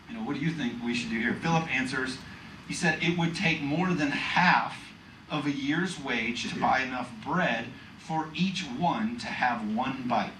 you 0.08 0.14
know, 0.14 0.22
what 0.22 0.36
do 0.36 0.40
you 0.40 0.50
think 0.50 0.74
we 0.84 0.94
should 0.94 1.10
do 1.10 1.18
here? 1.18 1.34
Philip 1.34 1.72
answers, 1.74 2.18
He 2.66 2.74
said, 2.74 3.02
It 3.02 3.18
would 3.18 3.34
take 3.34 3.62
more 3.62 3.88
than 3.88 4.10
half 4.10 4.89
of 5.30 5.46
a 5.46 5.50
year's 5.50 5.98
wage 6.00 6.50
to 6.50 6.58
buy 6.58 6.80
enough 6.80 7.10
bread 7.24 7.66
for 7.98 8.28
each 8.34 8.62
one 8.62 9.18
to 9.18 9.26
have 9.26 9.74
one 9.74 10.04
bite. 10.08 10.30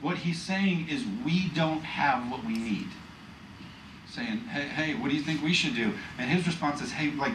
What 0.00 0.18
he's 0.18 0.40
saying 0.40 0.88
is, 0.88 1.04
we 1.24 1.48
don't 1.48 1.82
have 1.82 2.30
what 2.30 2.44
we 2.44 2.54
need. 2.54 2.88
Saying, 4.08 4.38
hey, 4.38 4.62
hey, 4.62 4.94
what 4.94 5.10
do 5.10 5.16
you 5.16 5.22
think 5.22 5.42
we 5.42 5.52
should 5.52 5.74
do? 5.74 5.92
And 6.18 6.30
his 6.30 6.46
response 6.46 6.80
is, 6.80 6.92
hey, 6.92 7.10
like, 7.10 7.34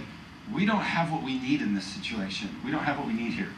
we 0.54 0.66
don't 0.66 0.82
have 0.82 1.12
what 1.12 1.24
we 1.24 1.40
need 1.40 1.62
in 1.62 1.76
this 1.76 1.86
situation. 1.86 2.50
We 2.66 2.72
don't 2.72 2.84
have 2.84 2.98
what 2.98 3.08
we 3.08 3.14
need 3.14 3.34
here. 3.34 3.52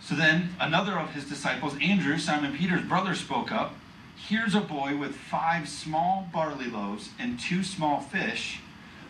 So 0.00 0.14
then 0.14 0.50
another 0.60 0.98
of 0.98 1.10
his 1.10 1.24
disciples, 1.24 1.74
Andrew, 1.80 2.18
Simon 2.18 2.56
Peter's 2.56 2.82
brother, 2.82 3.14
spoke 3.14 3.52
up. 3.52 3.74
Here's 4.16 4.54
a 4.54 4.60
boy 4.60 4.96
with 4.96 5.14
five 5.14 5.68
small 5.68 6.28
barley 6.32 6.66
loaves 6.66 7.10
and 7.18 7.40
two 7.40 7.62
small 7.62 8.00
fish, 8.00 8.60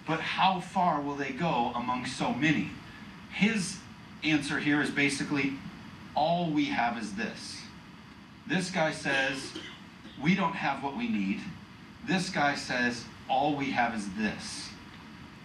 but 0.07 0.21
how 0.21 0.61
far 0.61 1.01
will 1.01 1.15
they 1.15 1.31
go 1.31 1.73
among 1.75 2.07
so 2.07 2.33
many? 2.33 2.71
His 3.33 3.79
answer 4.25 4.59
here 4.59 4.81
is 4.81 4.91
basically 4.91 5.55
all 6.15 6.51
we 6.51 6.67
have 6.67 6.99
is 6.99 7.15
this. 7.15 7.61
This 8.47 8.71
guy 8.71 8.93
says, 8.93 9.53
we 10.23 10.35
don't 10.35 10.55
have 10.55 10.83
what 10.83 10.97
we 10.97 11.09
need. 11.09 11.41
This 12.07 12.31
guy 12.31 12.55
says, 12.55 13.05
all 13.29 13.57
we 13.57 13.71
have 13.71 13.95
is 13.95 14.13
this. 14.15 14.69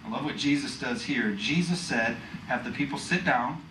I 0.06 0.10
love 0.10 0.26
what 0.26 0.38
Jesus 0.38 0.80
does 0.80 1.04
here. 1.04 1.32
Jesus 1.32 1.80
said, 1.80 2.18
have 2.48 2.64
the 2.64 2.72
people 2.72 2.98
sit 2.98 3.24
down. 3.24 3.62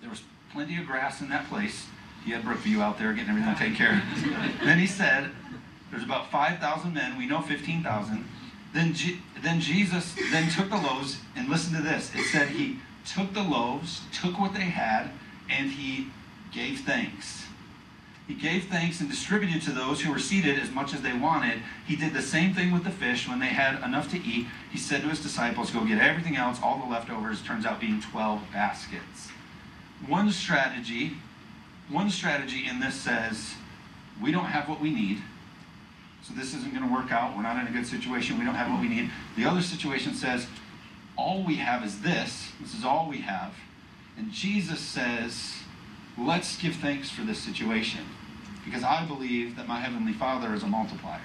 There 0.00 0.10
was 0.10 0.22
plenty 0.52 0.78
of 0.78 0.86
grass 0.86 1.20
in 1.20 1.28
that 1.28 1.48
place. 1.48 1.86
He 2.24 2.32
had 2.32 2.42
Brookview 2.42 2.80
out 2.80 2.98
there 2.98 3.12
getting 3.12 3.30
everything 3.30 3.54
taken 3.54 3.76
care 3.76 4.02
of. 4.02 4.60
then 4.64 4.78
he 4.78 4.86
said, 4.86 5.30
there's 5.90 6.02
about 6.02 6.30
5,000 6.30 6.92
men. 6.92 7.16
We 7.16 7.26
know 7.26 7.42
15,000. 7.42 8.24
Then, 8.76 8.92
G- 8.92 9.22
then 9.42 9.58
Jesus 9.58 10.14
then 10.30 10.50
took 10.50 10.68
the 10.68 10.76
loaves, 10.76 11.16
and 11.34 11.48
listen 11.48 11.74
to 11.76 11.80
this. 11.80 12.14
It 12.14 12.24
said 12.24 12.50
he 12.50 12.78
took 13.06 13.32
the 13.32 13.42
loaves, 13.42 14.02
took 14.12 14.38
what 14.38 14.52
they 14.52 14.60
had, 14.60 15.08
and 15.48 15.70
he 15.70 16.08
gave 16.52 16.80
thanks. 16.80 17.46
He 18.28 18.34
gave 18.34 18.64
thanks 18.64 19.00
and 19.00 19.08
distributed 19.08 19.62
to 19.62 19.70
those 19.70 20.02
who 20.02 20.12
were 20.12 20.18
seated 20.18 20.58
as 20.58 20.70
much 20.70 20.92
as 20.92 21.00
they 21.00 21.14
wanted. 21.14 21.62
He 21.86 21.96
did 21.96 22.12
the 22.12 22.20
same 22.20 22.52
thing 22.52 22.70
with 22.70 22.84
the 22.84 22.90
fish 22.90 23.26
when 23.26 23.40
they 23.40 23.46
had 23.46 23.82
enough 23.82 24.10
to 24.10 24.18
eat. 24.18 24.46
He 24.70 24.76
said 24.76 25.00
to 25.00 25.08
his 25.08 25.22
disciples, 25.22 25.70
Go 25.70 25.82
get 25.86 25.98
everything 25.98 26.36
else, 26.36 26.58
all 26.62 26.78
the 26.78 26.84
leftovers, 26.84 27.40
turns 27.40 27.64
out 27.64 27.80
being 27.80 28.02
12 28.02 28.42
baskets. 28.52 29.30
One 30.06 30.30
strategy, 30.30 31.14
one 31.88 32.10
strategy 32.10 32.66
in 32.68 32.80
this 32.80 32.96
says, 32.96 33.54
We 34.22 34.32
don't 34.32 34.44
have 34.44 34.68
what 34.68 34.82
we 34.82 34.90
need. 34.90 35.22
So 36.26 36.34
this 36.34 36.54
isn't 36.54 36.74
going 36.74 36.86
to 36.86 36.92
work 36.92 37.12
out. 37.12 37.36
We're 37.36 37.42
not 37.42 37.60
in 37.60 37.68
a 37.68 37.70
good 37.70 37.86
situation. 37.86 38.38
We 38.38 38.44
don't 38.44 38.56
have 38.56 38.70
what 38.70 38.80
we 38.80 38.88
need. 38.88 39.10
The 39.36 39.44
other 39.44 39.62
situation 39.62 40.14
says, 40.14 40.46
All 41.16 41.44
we 41.44 41.56
have 41.56 41.84
is 41.84 42.00
this. 42.00 42.50
This 42.60 42.74
is 42.74 42.84
all 42.84 43.08
we 43.08 43.18
have. 43.18 43.54
And 44.16 44.32
Jesus 44.32 44.80
says, 44.80 45.54
Let's 46.18 46.56
give 46.56 46.74
thanks 46.76 47.10
for 47.10 47.22
this 47.22 47.38
situation 47.38 48.04
because 48.64 48.82
I 48.82 49.04
believe 49.04 49.54
that 49.56 49.68
my 49.68 49.78
Heavenly 49.78 50.12
Father 50.12 50.52
is 50.52 50.64
a 50.64 50.66
multiplier. 50.66 51.20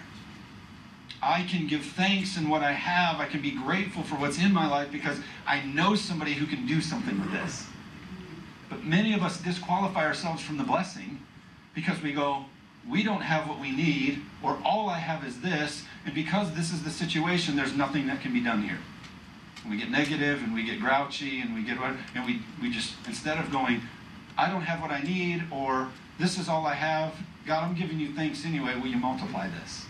I 1.24 1.43
can 1.43 1.67
give 1.67 1.84
thanks 1.84 2.38
in 2.38 2.50
what 2.50 2.62
I 2.62 2.72
have. 2.72 3.20
I 3.20 3.25
can 3.25 3.41
be 3.41 3.51
grateful 3.51 4.03
for 4.03 4.15
what's 4.15 4.39
in 4.39 4.53
my 4.53 4.67
life 4.67 4.91
because 4.91 5.17
I 5.48 5.63
know 5.65 5.96
somebody 5.96 6.34
who 6.34 6.46
can 6.46 6.67
do 6.67 6.81
something 6.81 7.20
with 7.20 7.31
this. 7.31 7.65
But 8.70 8.86
many 8.86 9.13
of 9.13 9.24
us 9.24 9.41
disqualify 9.41 10.05
ourselves 10.05 10.41
from 10.43 10.58
the 10.58 10.63
blessing 10.63 11.20
because 11.74 12.01
we 12.01 12.12
go, 12.12 12.46
we 12.90 13.04
don't 13.04 13.22
have 13.22 13.48
what 13.48 13.60
we 13.60 13.72
need, 13.72 14.22
or 14.42 14.58
all 14.66 14.90
I 14.90 14.98
have 14.98 15.26
is 15.26 15.42
this, 15.42 15.84
and 16.06 16.16
because 16.16 16.54
this 16.54 16.74
is 16.74 16.84
the 16.84 16.90
situation, 16.90 17.56
there's 17.56 17.76
nothing 17.76 18.08
that 18.08 18.22
can 18.22 18.34
be 18.34 18.42
done 18.42 18.63
here. 18.63 18.80
And 19.62 19.72
we 19.72 19.78
get 19.78 19.91
negative 19.91 20.41
and 20.41 20.54
we 20.54 20.63
get 20.63 20.80
grouchy 20.80 21.41
and 21.41 21.54
we 21.54 21.63
get 21.63 21.80
what, 21.80 21.94
and 22.15 22.26
we, 22.26 22.41
we 22.62 22.72
just, 22.72 22.96
instead 23.08 23.38
of 23.38 23.52
going, 23.52 23.82
I 24.38 24.50
don't 24.50 24.63
have 24.63 24.82
what 24.82 24.91
I 24.91 25.02
need, 25.02 25.44
or 25.52 25.89
this 26.17 26.39
is 26.39 26.50
all 26.50 26.65
I 26.65 26.74
have, 26.74 27.13
God, 27.46 27.63
I'm 27.63 27.76
giving 27.76 28.00
you 28.00 28.13
thanks 28.13 28.46
anyway, 28.46 28.76
will 28.76 28.88
you 28.88 28.98
multiply 28.98 29.48
this? 29.48 29.86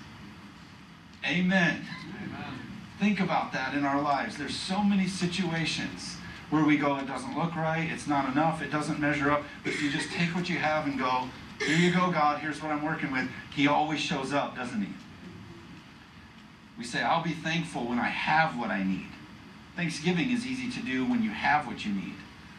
Amen. 1.26 1.86
Amen. 2.24 2.54
Think 3.00 3.20
about 3.20 3.54
that 3.54 3.74
in 3.74 3.86
our 3.86 4.02
lives. 4.02 4.38
There's 4.38 4.56
so 4.56 4.84
many 4.84 5.08
situations 5.08 6.18
where 6.50 6.66
we 6.66 6.78
go, 6.78 6.98
it 6.98 7.08
doesn't 7.08 7.38
look 7.38 7.56
right, 7.56 7.90
it's 7.90 8.08
not 8.08 8.30
enough, 8.30 8.62
it 8.62 8.72
doesn't 8.72 9.00
measure 9.00 9.32
up. 9.32 9.44
But 9.64 9.74
if 9.74 9.82
you 9.82 9.90
just 9.90 10.12
take 10.12 10.36
what 10.36 10.50
you 10.50 10.58
have 10.58 10.86
and 10.86 11.00
go, 11.00 11.30
here 11.66 11.78
you 11.78 11.94
go, 11.94 12.12
God, 12.12 12.40
here's 12.40 12.62
what 12.62 12.72
I'm 12.72 12.84
working 12.84 13.12
with, 13.12 13.30
He 13.54 13.68
always 13.68 14.00
shows 14.00 14.34
up, 14.34 14.56
doesn't 14.56 14.82
He? 14.82 14.94
We 16.78 16.84
say, 16.84 17.02
I'll 17.02 17.24
be 17.24 17.34
thankful 17.34 17.88
when 17.88 18.00
I 18.00 18.08
have 18.08 18.58
what 18.58 18.70
I 18.70 18.84
need. 18.84 19.08
Thanksgiving 19.76 20.32
is 20.32 20.46
easy 20.46 20.70
to 20.72 20.86
do 20.86 21.06
when 21.06 21.24
you 21.24 21.30
have 21.30 21.68
what 21.68 21.86
you 21.86 21.94
need. 21.94 22.16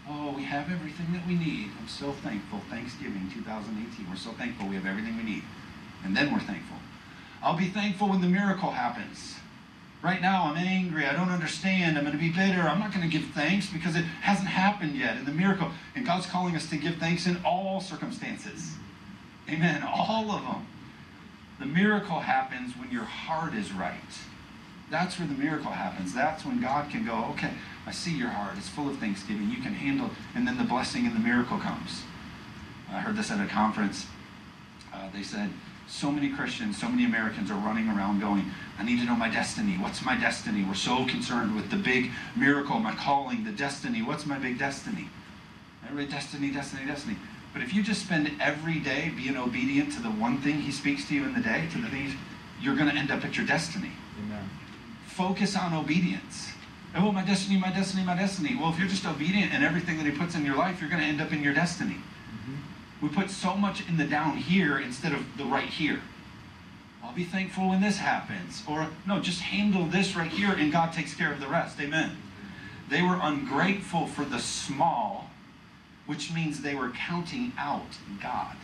Oh, 0.09 0.33
we 0.37 0.43
have 0.45 0.71
everything 0.71 1.12
that 1.12 1.27
we 1.27 1.35
need. 1.35 1.71
I'm 1.81 1.88
so 1.88 2.12
thankful. 2.12 2.61
Thanksgiving 2.71 3.31
2018. 3.33 4.09
We're 4.09 4.17
so 4.17 4.31
thankful 4.31 4.69
we 4.69 4.75
have 4.75 4.87
everything 4.87 5.17
we 5.17 5.23
need. 5.23 5.43
And 6.05 6.17
then 6.17 6.33
we're 6.33 6.41
thankful. 6.41 6.77
I'll 7.43 7.57
be 7.57 7.69
thankful 7.69 8.09
when 8.09 8.21
the 8.21 8.29
miracle 8.29 8.71
happens. 8.71 9.37
Right 10.03 10.21
now, 10.21 10.47
I'm 10.47 10.57
angry. 10.57 11.07
I 11.07 11.12
don't 11.12 11.29
understand. 11.29 11.97
I'm 11.97 12.05
going 12.05 12.17
to 12.17 12.23
be 12.23 12.31
bitter. 12.31 12.62
I'm 12.62 12.81
not 12.81 12.93
going 12.93 13.09
to 13.09 13.19
give 13.19 13.29
thanks 13.31 13.69
because 13.71 13.95
it 13.95 14.05
hasn't 14.21 14.49
happened 14.49 14.97
yet 14.97 15.17
And 15.17 15.27
the 15.27 15.33
miracle. 15.33 15.71
And 15.95 16.05
God's 16.05 16.27
calling 16.27 16.57
us 16.57 16.69
to 16.71 16.77
give 16.77 16.97
thanks 16.97 17.27
in 17.27 17.41
all 17.45 17.81
circumstances. 17.81 18.75
Amen. 19.48 19.83
All 19.83 20.31
of 20.31 20.42
them. 20.42 20.66
The 21.59 21.66
miracle 21.66 22.20
happens 22.20 22.76
when 22.76 22.90
your 22.90 23.05
heart 23.05 23.55
is 23.55 23.72
right. 23.72 23.94
That's 24.90 25.18
where 25.18 25.28
the 25.28 25.35
miracle 25.35 25.70
happens. 25.70 26.12
That's 26.12 26.44
when 26.44 26.61
God 26.61 26.90
can 26.90 27.07
go, 27.07 27.24
okay, 27.33 27.52
I 27.87 27.92
see 27.92 28.12
your 28.12 28.28
heart. 28.28 28.55
It's 28.59 28.68
full 28.68 28.88
of 28.88 28.98
thanksgiving. 28.98 29.50
You 29.50 29.62
can 29.62 29.72
handle, 29.72 30.11
and 30.35 30.46
then 30.46 30.59
the 30.59 30.64
blessing 30.64 31.07
and 31.07 31.14
the 31.14 31.20
miracle 31.20 31.59
comes. 31.59 32.02
I 32.90 33.00
heard 33.00 33.16
this 33.16 33.31
at 33.31 33.40
a 33.40 33.48
conference. 33.48 34.07
Uh, 34.92 35.09
they 35.14 35.22
said, 35.22 35.50
so 35.88 36.11
many 36.11 36.31
Christians, 36.31 36.78
so 36.78 36.88
many 36.88 37.05
Americans 37.05 37.50
are 37.50 37.59
running 37.59 37.88
around 37.88 38.20
going, 38.20 38.44
I 38.78 38.85
need 38.85 38.98
to 39.00 39.07
know 39.07 39.16
my 39.16 39.28
destiny. 39.28 39.76
What's 39.78 40.05
my 40.05 40.16
destiny? 40.16 40.64
We're 40.64 40.74
so 40.74 41.07
concerned 41.07 41.55
with 41.55 41.70
the 41.70 41.76
big 41.76 42.11
miracle, 42.37 42.78
my 42.78 42.94
calling, 42.94 43.44
the 43.44 43.52
destiny. 43.52 44.02
What's 44.02 44.26
my 44.26 44.38
big 44.38 44.59
destiny? 44.59 45.09
Everybody, 45.85 46.11
destiny, 46.11 46.50
destiny, 46.50 46.87
destiny. 46.87 47.16
But 47.53 47.62
if 47.62 47.75
you 47.75 47.83
just 47.83 48.05
spend 48.05 48.31
every 48.41 48.79
day 48.79 49.12
being 49.15 49.37
obedient 49.37 49.93
to 49.93 50.03
the 50.03 50.11
one 50.11 50.38
thing 50.38 50.61
He 50.61 50.73
speaks 50.73 51.07
to 51.09 51.15
you 51.15 51.25
in 51.25 51.35
the 51.35 51.41
day, 51.41 51.69
to 51.73 51.79
the 51.79 51.88
things, 51.88 52.15
you're 52.61 52.77
going 52.77 52.88
to 52.88 52.97
end 52.97 53.11
up 53.11 53.25
at 53.25 53.37
your 53.37 53.47
destiny. 53.47 53.93
Amen. 54.25 54.49
Focus 55.07 55.57
on 55.57 55.75
obedience. 55.75 56.53
Oh, 56.95 57.11
my 57.12 57.25
destiny, 57.25 57.59
my 57.59 57.71
destiny, 57.71 58.05
my 58.05 58.17
destiny. 58.17 58.57
Well, 58.59 58.71
if 58.71 58.79
you're 58.79 58.88
just 58.88 59.07
obedient 59.07 59.53
in 59.53 59.62
everything 59.62 59.97
that 59.99 60.07
He 60.07 60.12
puts 60.12 60.35
in 60.35 60.45
your 60.45 60.57
life, 60.57 60.81
you're 60.81 60.91
going 60.91 61.03
to 61.03 61.09
end 61.09 61.21
up 61.21 61.33
in 61.33 61.43
your 61.43 61.55
destiny. 61.55 61.97
Mm-hmm. 61.97 63.07
We 63.07 63.12
put 63.12 63.31
so 63.31 63.57
much 63.57 63.87
in 63.88 63.97
the 63.97 64.05
down 64.05 64.37
here 64.37 64.79
instead 64.79 65.12
of 65.12 65.37
the 65.37 65.45
right 65.45 65.69
here. 65.69 66.01
I'll 67.03 67.15
be 67.15 67.25
thankful 67.25 67.71
when 67.71 67.81
this 67.81 67.99
happens. 67.99 68.62
Or, 68.69 68.88
no, 69.07 69.21
just 69.21 69.41
handle 69.41 69.87
this 69.87 70.15
right 70.15 70.31
here 70.31 70.53
and 70.53 70.71
God 70.71 70.93
takes 70.93 71.15
care 71.15 71.33
of 71.33 71.41
the 71.41 71.49
rest. 71.49 71.81
Amen. 71.81 72.17
They 72.88 73.03
were 73.03 73.19
ungrateful 73.21 74.07
for 74.07 74.25
the 74.25 74.38
small, 74.38 75.31
which 76.12 76.31
means 76.31 76.61
they 76.61 76.75
were 76.75 76.90
counting 76.90 77.53
out 77.57 77.96
God. 78.22 78.55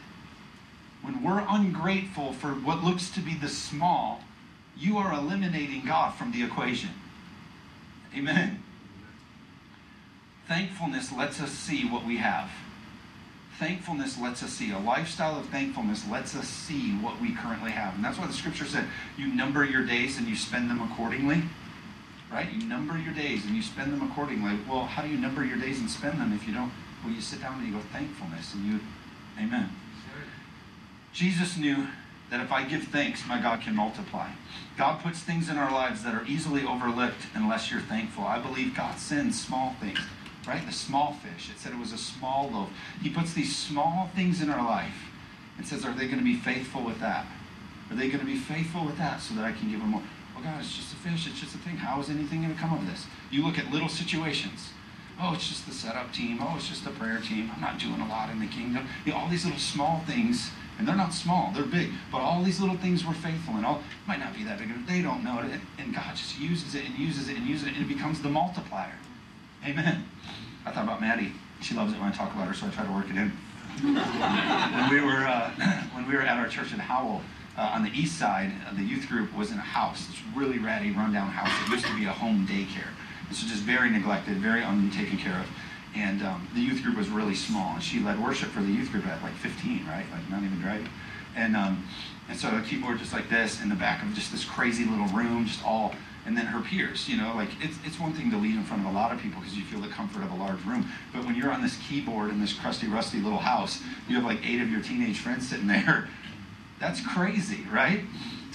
When 1.00 1.24
we're 1.24 1.42
ungrateful 1.48 2.34
for 2.34 2.48
what 2.48 2.84
looks 2.84 3.08
to 3.12 3.20
be 3.20 3.32
the 3.32 3.48
small, 3.48 4.20
you 4.76 4.98
are 4.98 5.14
eliminating 5.14 5.87
God 5.87 6.14
from 6.14 6.30
the 6.30 6.42
equation. 6.42 6.90
Amen. 8.14 8.62
Thankfulness 10.46 11.11
lets 11.11 11.40
us 11.40 11.50
see 11.50 11.88
what 11.88 12.04
we 12.04 12.18
have. 12.18 12.50
Thankfulness 13.58 14.20
lets 14.20 14.42
us 14.42 14.52
see. 14.52 14.70
A 14.70 14.78
lifestyle 14.78 15.40
of 15.40 15.46
thankfulness 15.46 16.06
lets 16.06 16.37
us 16.37 16.46
see 16.46 16.92
what 16.96 17.18
we 17.18 17.34
currently 17.34 17.70
have. 17.70 17.94
And 17.94 18.04
that's 18.04 18.18
why 18.18 18.26
the 18.26 18.34
scripture 18.34 18.66
said, 18.66 18.84
you 19.16 19.28
number 19.28 19.64
your 19.64 19.87
days 19.87 20.18
and 20.18 20.26
you 20.26 20.37
spend 20.37 20.68
them 20.68 20.82
accordingly. 20.82 21.44
Right? 22.30 22.52
You 22.52 22.68
number 22.68 22.98
your 22.98 23.14
days 23.14 23.46
and 23.46 23.56
you 23.56 23.62
spend 23.62 23.90
them 23.90 24.02
accordingly. 24.02 24.58
Well, 24.68 24.84
how 24.84 25.00
do 25.00 25.08
you 25.08 25.16
number 25.16 25.46
your 25.46 25.56
days 25.56 25.80
and 25.80 25.88
spend 25.88 26.20
them 26.20 26.34
if 26.34 26.46
you 26.46 26.52
don't? 26.52 26.72
Well, 27.04 27.12
you 27.12 27.20
sit 27.20 27.40
down 27.40 27.58
and 27.58 27.66
you 27.66 27.74
go, 27.74 27.80
thankfulness, 27.92 28.54
and 28.54 28.64
you, 28.64 28.80
amen. 29.38 29.70
Jesus 31.12 31.56
knew 31.56 31.87
that 32.30 32.40
if 32.40 32.52
I 32.52 32.64
give 32.64 32.84
thanks, 32.84 33.26
my 33.26 33.40
God 33.40 33.61
can 33.61 33.74
multiply. 33.74 34.30
God 34.76 35.02
puts 35.02 35.20
things 35.20 35.48
in 35.48 35.56
our 35.56 35.72
lives 35.72 36.04
that 36.04 36.14
are 36.14 36.24
easily 36.26 36.64
overlooked 36.64 37.26
unless 37.34 37.70
you're 37.70 37.80
thankful. 37.80 38.24
I 38.24 38.38
believe 38.38 38.76
God 38.76 38.98
sends 38.98 39.40
small 39.40 39.74
things, 39.80 39.98
right? 40.46 40.64
The 40.66 40.72
small 40.72 41.14
fish. 41.14 41.50
It 41.50 41.58
said 41.58 41.72
it 41.72 41.78
was 41.78 41.92
a 41.92 41.98
small 41.98 42.50
loaf. 42.50 42.68
He 43.02 43.08
puts 43.11 43.32
these 43.32 43.56
small 43.56 44.11
things 44.14 44.42
in 44.42 44.50
our 44.50 44.64
life 44.64 45.11
and 45.56 45.66
says, 45.66 45.84
Are 45.84 45.94
they 45.94 46.06
going 46.06 46.18
to 46.18 46.24
be 46.24 46.37
faithful 46.37 46.84
with 46.84 47.00
that? 47.00 47.26
Are 47.90 47.96
they 47.96 48.08
going 48.08 48.20
to 48.20 48.26
be 48.26 48.37
faithful 48.37 48.84
with 48.84 48.98
that 48.98 49.22
so 49.22 49.34
that 49.34 49.44
I 49.44 49.52
can 49.52 49.70
give 49.70 49.80
them 49.80 49.88
more? 49.88 50.02
Well, 50.34 50.44
God, 50.44 50.61
it's 50.61 50.76
just 50.76 50.92
a 50.92 50.96
fish. 50.96 51.26
It's 51.26 51.40
just 51.40 51.54
a 51.54 51.58
thing. 51.58 51.78
How 51.78 51.98
is 52.00 52.11
anything 52.11 52.42
going 52.42 52.54
to 52.54 52.61
come 52.61 52.72
of 52.72 52.87
this? 52.87 53.06
You 53.30 53.44
look 53.44 53.58
at 53.58 53.72
little 53.72 53.88
situations. 53.88 54.70
Oh, 55.20 55.35
it's 55.35 55.48
just 55.48 55.66
the 55.66 55.72
setup 55.72 56.12
team. 56.12 56.38
Oh, 56.40 56.54
it's 56.57 56.68
just 56.68 56.85
the 56.85 56.90
prayer 56.90 57.18
team. 57.18 57.50
I'm 57.54 57.61
not 57.61 57.78
doing 57.78 58.00
a 58.00 58.09
lot 58.09 58.31
in 58.31 58.38
the 58.38 58.46
kingdom. 58.46 58.87
You 59.04 59.12
know, 59.12 59.18
all 59.18 59.28
these 59.28 59.44
little 59.44 59.61
small 59.61 60.00
things 60.07 60.50
And 60.78 60.87
they're 60.87 60.94
not 60.94 61.12
small, 61.12 61.50
they're 61.52 61.64
big. 61.64 61.90
But 62.12 62.18
all 62.18 62.44
these 62.44 62.61
little 62.61 62.76
things 62.76 63.04
were 63.04 63.14
faithful, 63.14 63.54
and 63.57 63.66
all 63.66 63.83
might 64.07 64.20
not 64.20 64.33
be 64.33 64.44
that 64.44 64.61
big, 64.61 64.68
but 64.68 64.87
they 64.87 65.02
don't 65.02 65.24
know 65.24 65.40
it. 65.40 65.61
And 65.76 65.92
God 65.92 66.14
just 66.14 66.38
uses 66.38 66.76
it 66.76 66.85
and 66.85 66.96
uses 66.96 67.28
it 67.28 67.37
and 67.37 67.46
uses 67.46 67.66
it, 67.66 67.74
and 67.74 67.85
it 67.85 67.88
becomes 67.88 68.22
the 68.22 68.28
multiplier. 68.28 68.94
Amen. 69.66 70.04
I 70.64 70.70
thought 70.70 70.85
about 70.85 71.00
Maddie. 71.00 71.33
She 71.61 71.74
loves 71.74 71.92
it 71.92 71.98
when 71.98 72.09
I 72.09 72.12
talk 72.12 72.33
about 72.33 72.46
her, 72.46 72.54
so 72.54 72.68
I 72.68 72.70
try 72.70 72.87
to 72.87 72.92
work 72.92 73.11
it 73.11 73.16
in. 73.16 73.33
when 73.83 74.90
we 74.90 75.00
were 75.00 75.26
uh, 75.26 75.50
when 75.94 76.07
we 76.07 76.14
were 76.14 76.22
at 76.22 76.38
our 76.38 76.46
church 76.46 76.72
in 76.72 76.78
Howell, 76.78 77.22
uh, 77.57 77.72
on 77.74 77.83
the 77.83 77.90
east 77.90 78.16
side, 78.16 78.52
uh, 78.68 78.74
the 78.74 78.85
youth 78.85 79.09
group 79.09 79.37
was 79.37 79.50
in 79.50 79.59
a 79.59 79.62
house, 79.62 80.07
this 80.07 80.22
really 80.37 80.59
ratty, 80.59 80.92
rundown 80.92 81.28
house. 81.28 81.50
It 81.66 81.72
used 81.72 81.87
to 81.87 81.96
be 81.96 82.04
a 82.04 82.12
home 82.12 82.46
daycare. 82.46 82.94
This 83.28 83.42
was 83.42 83.50
just 83.50 83.62
very 83.62 83.90
neglected, 83.90 84.36
very 84.38 84.62
untaken 84.62 85.18
care 85.18 85.40
of. 85.40 85.46
And 85.94 86.22
um, 86.22 86.48
the 86.54 86.60
youth 86.60 86.82
group 86.82 86.96
was 86.96 87.08
really 87.08 87.34
small. 87.34 87.74
And 87.74 87.82
she 87.82 88.00
led 88.00 88.22
worship 88.22 88.50
for 88.50 88.60
the 88.60 88.70
youth 88.70 88.90
group 88.90 89.06
at 89.06 89.22
like 89.22 89.34
15, 89.34 89.86
right? 89.86 90.04
Like 90.10 90.30
not 90.30 90.42
even 90.42 90.60
driving. 90.60 90.88
And 91.36 91.56
um, 91.56 91.86
and 92.28 92.38
so 92.38 92.54
a 92.54 92.60
keyboard 92.60 92.98
just 92.98 93.12
like 93.12 93.30
this 93.30 93.62
in 93.62 93.68
the 93.68 93.74
back 93.74 94.02
of 94.02 94.12
just 94.14 94.30
this 94.32 94.44
crazy 94.44 94.84
little 94.84 95.06
room, 95.06 95.46
just 95.46 95.64
all 95.64 95.94
and 96.26 96.36
then 96.36 96.46
her 96.46 96.60
peers. 96.60 97.08
You 97.08 97.16
know, 97.16 97.32
like 97.34 97.48
it's, 97.60 97.78
it's 97.84 97.98
one 97.98 98.12
thing 98.12 98.30
to 98.30 98.36
lead 98.36 98.54
in 98.54 98.62
front 98.64 98.84
of 98.84 98.92
a 98.92 98.94
lot 98.94 99.12
of 99.12 99.20
people 99.20 99.40
because 99.40 99.56
you 99.56 99.64
feel 99.64 99.80
the 99.80 99.88
comfort 99.88 100.22
of 100.22 100.30
a 100.30 100.34
large 100.34 100.62
room. 100.64 100.88
But 101.12 101.24
when 101.24 101.34
you're 101.34 101.50
on 101.50 101.62
this 101.62 101.78
keyboard 101.88 102.30
in 102.30 102.40
this 102.40 102.52
crusty, 102.52 102.86
rusty 102.86 103.20
little 103.20 103.38
house, 103.38 103.80
you 104.08 104.16
have 104.16 104.24
like 104.24 104.46
eight 104.46 104.60
of 104.60 104.70
your 104.70 104.82
teenage 104.82 105.18
friends 105.18 105.48
sitting 105.48 105.66
there. 105.68 106.08
That's 106.78 107.00
crazy, 107.00 107.64
right? 107.72 108.02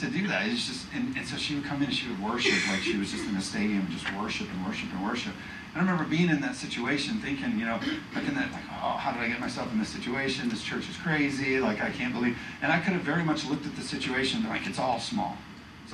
To 0.03 0.09
do 0.09 0.27
that. 0.27 0.47
It's 0.47 0.67
just, 0.67 0.85
and, 0.93 1.15
and 1.15 1.25
so 1.25 1.37
she 1.37 1.55
would 1.55 1.63
come 1.63 1.77
in 1.77 1.85
and 1.85 1.93
she 1.93 2.09
would 2.09 2.21
worship 2.21 2.59
like 2.67 2.81
she 2.81 2.97
was 2.97 3.09
just 3.09 3.23
in 3.23 3.35
a 3.37 3.41
stadium, 3.41 3.87
just 3.89 4.05
worship 4.19 4.51
and 4.51 4.65
worship 4.65 4.91
and 4.91 5.01
worship. 5.01 5.33
And 5.73 5.77
I 5.77 5.79
remember 5.79 6.03
being 6.03 6.29
in 6.29 6.41
that 6.41 6.55
situation 6.55 7.19
thinking, 7.19 7.57
you 7.57 7.65
know, 7.65 7.79
like 8.13 8.27
in 8.27 8.35
that, 8.35 8.51
like, 8.51 8.67
oh, 8.83 8.97
how 8.97 9.13
did 9.13 9.21
I 9.21 9.29
get 9.29 9.39
myself 9.39 9.71
in 9.71 9.79
this 9.79 9.87
situation? 9.87 10.49
This 10.49 10.61
church 10.61 10.89
is 10.89 10.97
crazy. 10.97 11.59
Like, 11.61 11.81
I 11.81 11.89
can't 11.89 12.13
believe. 12.13 12.37
And 12.61 12.69
I 12.69 12.81
could 12.81 12.91
have 12.91 13.03
very 13.03 13.23
much 13.23 13.45
looked 13.45 13.65
at 13.65 13.77
the 13.77 13.81
situation 13.81 14.43
like, 14.49 14.67
it's 14.67 14.77
all 14.77 14.99
small 14.99 15.37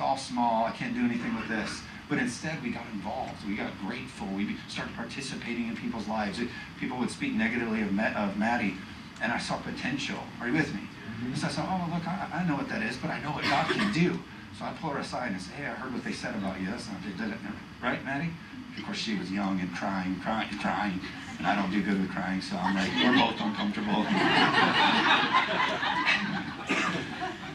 all 0.00 0.16
small. 0.16 0.64
I 0.64 0.70
can't 0.70 0.94
do 0.94 1.04
anything 1.04 1.34
with 1.36 1.48
this. 1.48 1.82
But 2.08 2.18
instead, 2.18 2.62
we 2.62 2.70
got 2.70 2.86
involved. 2.92 3.46
We 3.46 3.54
got 3.54 3.70
grateful. 3.86 4.26
We 4.28 4.56
started 4.68 4.94
participating 4.96 5.68
in 5.68 5.76
people's 5.76 6.08
lives. 6.08 6.40
People 6.80 6.98
would 6.98 7.10
speak 7.10 7.34
negatively 7.34 7.82
of, 7.82 7.88
of 7.98 8.36
Maddie, 8.36 8.74
and 9.20 9.32
I 9.32 9.38
saw 9.38 9.56
potential. 9.58 10.18
Are 10.40 10.48
you 10.48 10.54
with 10.54 10.74
me? 10.74 10.80
Mm-hmm. 10.80 11.34
So 11.34 11.46
I 11.46 11.50
said, 11.50 11.64
oh, 11.68 11.90
look, 11.92 12.06
I, 12.06 12.28
I, 12.32 12.44
know 12.48 12.56
what 12.56 12.68
that 12.68 12.82
is, 12.82 12.96
but 12.96 13.10
I 13.10 13.20
know 13.20 13.30
what 13.30 13.44
God 13.44 13.70
can 13.70 13.92
do. 13.92 14.18
So 14.58 14.64
I 14.64 14.72
pull 14.80 14.90
her 14.90 15.00
aside 15.00 15.32
and 15.32 15.40
say, 15.40 15.52
hey, 15.52 15.66
I 15.66 15.74
heard 15.74 15.92
what 15.92 16.04
they 16.04 16.12
said 16.12 16.34
about 16.34 16.60
you. 16.60 16.66
That's 16.66 16.88
not, 16.88 16.96
they 17.04 17.12
did 17.12 17.30
it. 17.32 17.38
Right, 17.82 18.04
Maddie? 18.04 18.30
Of 18.76 18.84
course, 18.84 18.98
she 18.98 19.18
was 19.18 19.30
young 19.30 19.60
and 19.60 19.72
crying, 19.74 20.18
crying, 20.20 20.48
crying. 20.58 21.00
And 21.38 21.46
I 21.46 21.54
don't 21.54 21.70
do 21.70 21.82
good 21.82 22.00
with 22.00 22.10
crying, 22.10 22.40
so 22.40 22.56
I'm 22.56 22.74
like, 22.74 22.90
we're 22.96 23.16
both 23.16 23.40
uncomfortable. 23.40 24.04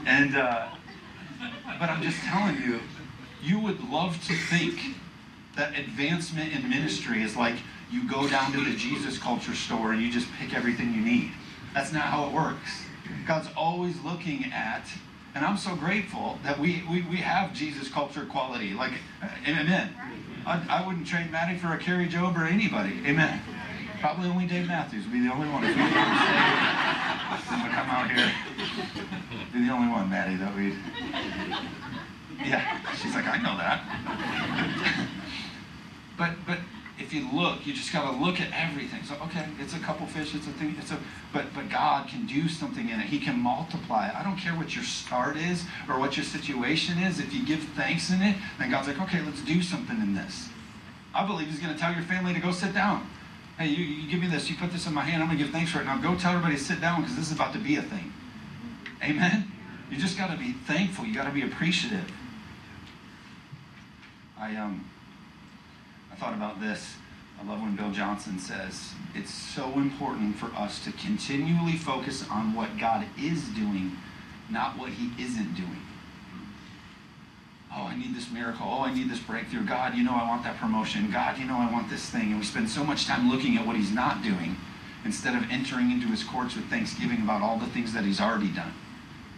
and, 0.06 0.36
uh, 0.36 0.70
but 1.80 1.90
I'm 1.90 2.02
just 2.02 2.20
telling 2.24 2.62
you, 2.62 2.80
you 3.42 3.60
would 3.60 3.84
love 3.90 4.24
to 4.28 4.34
think 4.34 4.80
that 5.56 5.78
advancement 5.78 6.54
in 6.54 6.70
ministry 6.70 7.22
is 7.22 7.36
like 7.36 7.56
you 7.92 8.08
go 8.10 8.28
down 8.28 8.52
to 8.52 8.64
the 8.64 8.76
Jesus 8.76 9.18
culture 9.18 9.54
store 9.54 9.94
and 9.94 10.02
you 10.02 10.12
just 10.12 10.28
pick 10.40 10.56
everything 10.56 10.94
you 10.94 11.02
need. 11.02 11.32
That's 11.76 11.92
not 11.92 12.04
how 12.04 12.26
it 12.28 12.34
works. 12.34 12.86
God's 13.28 13.50
always 13.58 14.02
looking 14.02 14.46
at, 14.54 14.88
and 15.36 15.46
I'm 15.46 15.58
so 15.58 15.76
grateful 15.76 16.40
that 16.44 16.58
we, 16.58 16.84
we, 16.90 17.02
we 17.02 17.18
have 17.18 17.54
Jesus 17.54 17.90
culture 17.90 18.26
quality. 18.26 18.74
Like, 18.74 18.94
uh, 19.22 19.28
amen. 19.46 19.94
I, 20.46 20.66
I 20.70 20.88
wouldn't 20.88 21.06
trade 21.06 21.30
Maddie 21.32 21.58
for 21.58 21.74
a 21.74 21.78
Kari 21.78 22.08
Jobe 22.08 22.38
or 22.40 22.46
anybody. 22.46 23.02
Amen. 23.06 23.42
Probably 24.00 24.30
only 24.30 24.48
Dave 24.48 24.68
Matthews 24.68 25.04
would 25.04 25.12
be 25.12 25.20
the 25.20 25.34
only 25.34 25.50
one. 25.50 25.66
If 25.66 25.76
we 25.76 25.84
to 25.84 25.90
come 27.76 27.90
out 27.90 28.10
here, 28.10 28.32
be 29.52 29.66
the 29.66 29.74
only 29.74 29.92
one, 29.92 30.10
Maddie, 30.10 30.38
that 30.38 30.56
we'd. 30.56 30.78
Yeah, 32.40 32.80
she's 32.96 33.14
like, 33.16 33.26
I 33.26 33.38
know 33.38 33.58
that. 33.58 33.82
but 36.18 36.32
but 36.46 36.60
if 36.98 37.14
you 37.14 37.28
look, 37.34 37.66
you 37.66 37.74
just 37.74 37.92
got 37.92 38.10
to 38.10 38.18
look 38.18 38.40
at 38.40 38.50
everything. 38.54 39.04
So 39.04 39.16
okay, 39.26 39.46
it's 39.60 39.74
a 39.74 39.80
couple 39.80 40.06
fish, 40.08 40.34
it's 40.34 40.48
a 40.48 40.52
thing, 40.52 40.76
it's 40.80 40.92
a. 40.92 41.00
But 41.34 41.54
but 41.54 41.70
God 41.70 42.08
can 42.08 42.26
do 42.26 42.48
something 42.48 42.88
in 42.90 43.00
it. 43.00 43.08
He 43.08 43.20
can 43.20 43.40
multiply. 43.40 44.12
I 44.16 44.24
don't 44.24 44.38
care 44.38 44.54
what 44.54 44.76
your 44.76 44.84
start 44.84 45.36
is 45.36 45.64
or 45.90 46.00
what 46.00 46.16
your 46.16 46.24
situation 46.24 46.98
is. 47.00 47.20
If 47.20 47.34
you 47.34 47.46
give 47.46 47.60
thanks 47.76 48.10
in 48.10 48.22
it, 48.22 48.38
then 48.60 48.72
God's 48.72 48.88
like, 48.88 49.02
okay, 49.02 49.22
let's 49.22 49.42
do 49.42 49.62
something 49.62 50.00
in 50.00 50.16
this. 50.16 50.50
I 51.14 51.26
believe 51.26 51.48
He's 51.48 51.60
going 51.60 51.74
to 51.74 51.80
tell 51.80 51.94
your 51.94 52.04
family 52.04 52.34
to 52.34 52.40
go 52.40 52.52
sit 52.52 52.74
down. 52.74 53.10
Hey, 53.58 53.68
you, 53.68 53.86
you 53.86 54.12
give 54.12 54.20
me 54.20 54.28
this, 54.28 54.50
you 54.50 54.58
put 54.58 54.72
this 54.72 54.86
in 54.86 54.94
my 54.94 55.02
hand, 55.02 55.24
I'm 55.24 55.30
going 55.30 55.38
to 55.38 55.46
give 55.46 55.54
thanks 55.54 55.72
for 55.72 55.80
it. 55.80 55.86
Now 55.86 55.98
go 55.98 56.18
tell 56.18 56.32
everybody 56.32 56.56
to 56.58 56.62
sit 56.62 56.82
down 56.82 57.02
because 57.02 57.16
this 57.16 57.28
is 57.28 57.32
about 57.32 57.54
to 57.54 57.60
be 57.60 57.78
a 57.78 57.82
thing. 57.82 58.12
Amen? 59.02 59.50
You 59.90 59.98
just 59.98 60.18
got 60.18 60.30
to 60.32 60.38
be 60.38 60.52
thankful. 60.52 61.06
You 61.06 61.14
got 61.14 61.26
to 61.26 61.32
be 61.32 61.44
appreciative. 61.44 62.12
I, 64.38 64.58
um, 64.58 64.84
I 66.16 66.18
thought 66.18 66.34
about 66.34 66.62
this. 66.62 66.96
I 67.40 67.46
love 67.46 67.62
when 67.62 67.76
Bill 67.76 67.92
Johnson 67.92 68.40
says 68.40 68.94
it's 69.14 69.34
so 69.34 69.74
important 69.74 70.38
for 70.38 70.46
us 70.56 70.82
to 70.86 70.94
continually 70.94 71.74
focus 71.74 72.26
on 72.30 72.54
what 72.54 72.78
God 72.78 73.06
is 73.22 73.50
doing, 73.50 73.98
not 74.50 74.80
what 74.80 74.92
He 74.92 75.12
isn't 75.22 75.56
doing. 75.56 75.82
Oh, 77.76 77.84
I 77.84 77.98
need 77.98 78.16
this 78.16 78.32
miracle. 78.32 78.66
Oh, 78.66 78.84
I 78.84 78.94
need 78.94 79.10
this 79.10 79.20
breakthrough. 79.20 79.66
God, 79.66 79.96
you 79.96 80.06
know 80.06 80.14
I 80.14 80.26
want 80.26 80.44
that 80.44 80.58
promotion. 80.58 81.12
God, 81.12 81.38
you 81.38 81.44
know 81.44 81.58
I 81.58 81.70
want 81.70 81.90
this 81.90 82.10
thing. 82.10 82.30
And 82.32 82.38
we 82.38 82.46
spend 82.46 82.70
so 82.70 82.86
much 82.86 83.06
time 83.06 83.30
looking 83.30 83.58
at 83.58 83.68
what 83.68 83.76
He's 83.76 83.92
not 83.92 84.24
doing 84.24 84.56
instead 85.04 85.36
of 85.36 85.52
entering 85.52 85.92
into 85.92 86.08
His 86.08 86.24
courts 86.24 86.56
with 86.56 86.66
thanksgiving 86.70 87.24
about 87.24 87.42
all 87.42 87.60
the 87.60 87.68
things 87.68 87.92
that 87.92 88.06
He's 88.06 88.22
already 88.22 88.50
done. 88.50 88.72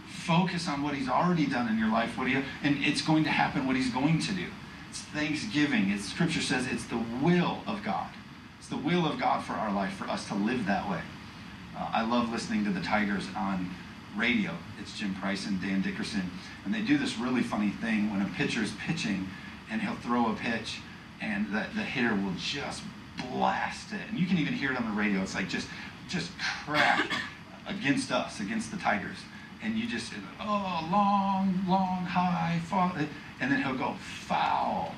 Focus 0.06 0.68
on 0.68 0.84
what 0.84 0.94
He's 0.94 1.08
already 1.08 1.46
done 1.46 1.66
in 1.68 1.76
your 1.76 1.90
life, 1.90 2.16
what 2.16 2.28
he, 2.28 2.36
and 2.62 2.84
it's 2.84 3.02
going 3.02 3.24
to 3.24 3.30
happen 3.30 3.66
what 3.66 3.74
He's 3.74 3.90
going 3.90 4.20
to 4.20 4.32
do. 4.32 4.46
It's 4.88 5.00
thanksgiving. 5.00 5.90
It's, 5.90 6.04
scripture 6.04 6.40
says 6.40 6.66
it's 6.66 6.84
the 6.84 7.02
will 7.22 7.62
of 7.66 7.82
God. 7.82 8.10
It's 8.58 8.68
the 8.68 8.76
will 8.76 9.06
of 9.06 9.18
God 9.18 9.44
for 9.44 9.52
our 9.52 9.72
life, 9.72 9.92
for 9.94 10.08
us 10.08 10.26
to 10.28 10.34
live 10.34 10.66
that 10.66 10.88
way. 10.88 11.00
Uh, 11.76 11.90
I 11.92 12.04
love 12.04 12.30
listening 12.30 12.64
to 12.64 12.70
the 12.70 12.80
Tigers 12.80 13.26
on 13.36 13.70
radio. 14.16 14.52
It's 14.80 14.98
Jim 14.98 15.14
Price 15.14 15.46
and 15.46 15.60
Dan 15.60 15.82
Dickerson. 15.82 16.30
And 16.64 16.74
they 16.74 16.80
do 16.80 16.98
this 16.98 17.18
really 17.18 17.42
funny 17.42 17.70
thing 17.70 18.10
when 18.10 18.22
a 18.22 18.28
pitcher 18.36 18.62
is 18.62 18.72
pitching 18.86 19.28
and 19.70 19.80
he'll 19.80 19.94
throw 19.96 20.32
a 20.32 20.34
pitch 20.34 20.80
and 21.20 21.46
the, 21.48 21.66
the 21.74 21.82
hitter 21.82 22.14
will 22.14 22.34
just 22.38 22.82
blast 23.30 23.92
it. 23.92 24.00
And 24.08 24.18
you 24.18 24.26
can 24.26 24.38
even 24.38 24.54
hear 24.54 24.72
it 24.72 24.78
on 24.78 24.84
the 24.84 25.00
radio. 25.00 25.20
It's 25.20 25.34
like 25.34 25.48
just 25.48 25.68
just 26.08 26.30
crack 26.64 27.10
against 27.66 28.10
us, 28.10 28.40
against 28.40 28.70
the 28.70 28.78
Tigers. 28.78 29.18
And 29.62 29.76
you 29.76 29.88
just, 29.88 30.12
oh, 30.40 30.88
long, 30.90 31.64
long, 31.66 32.04
high, 32.04 32.60
fall. 32.66 32.92
And 33.40 33.50
then 33.50 33.62
he'll 33.62 33.76
go 33.76 33.94
foul. 34.26 34.94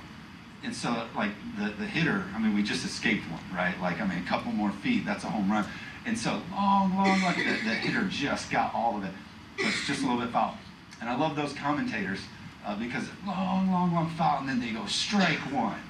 And 0.62 0.74
so, 0.74 1.06
like, 1.16 1.30
the, 1.58 1.70
the 1.78 1.86
hitter, 1.86 2.24
I 2.34 2.38
mean, 2.38 2.54
we 2.54 2.62
just 2.62 2.84
escaped 2.84 3.24
one, 3.30 3.42
right? 3.54 3.78
Like, 3.80 4.00
I 4.00 4.06
mean, 4.06 4.18
a 4.18 4.26
couple 4.26 4.52
more 4.52 4.70
feet, 4.70 5.06
that's 5.06 5.24
a 5.24 5.28
home 5.28 5.50
run. 5.50 5.64
And 6.06 6.18
so 6.18 6.40
long, 6.50 6.94
long, 6.96 7.22
like 7.22 7.36
the, 7.36 7.44
the 7.44 7.74
hitter 7.74 8.04
just 8.08 8.50
got 8.50 8.74
all 8.74 8.96
of 8.96 9.04
it. 9.04 9.12
So 9.58 9.66
it's 9.68 9.86
just 9.86 10.02
a 10.02 10.06
little 10.06 10.20
bit 10.20 10.30
foul. 10.30 10.56
And 11.00 11.08
I 11.08 11.16
love 11.16 11.36
those 11.36 11.52
commentators 11.52 12.20
uh, 12.66 12.76
because 12.76 13.04
long, 13.26 13.70
long, 13.70 13.92
long 13.92 14.10
foul, 14.10 14.40
and 14.40 14.48
then 14.48 14.60
they 14.60 14.70
go 14.70 14.86
strike 14.86 15.38
one 15.52 15.80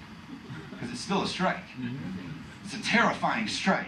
because 0.71 0.91
it's 0.91 1.01
still 1.01 1.23
a 1.23 1.27
strike. 1.27 1.65
It's 2.65 2.75
a 2.75 2.83
terrifying 2.83 3.49
strike. 3.49 3.87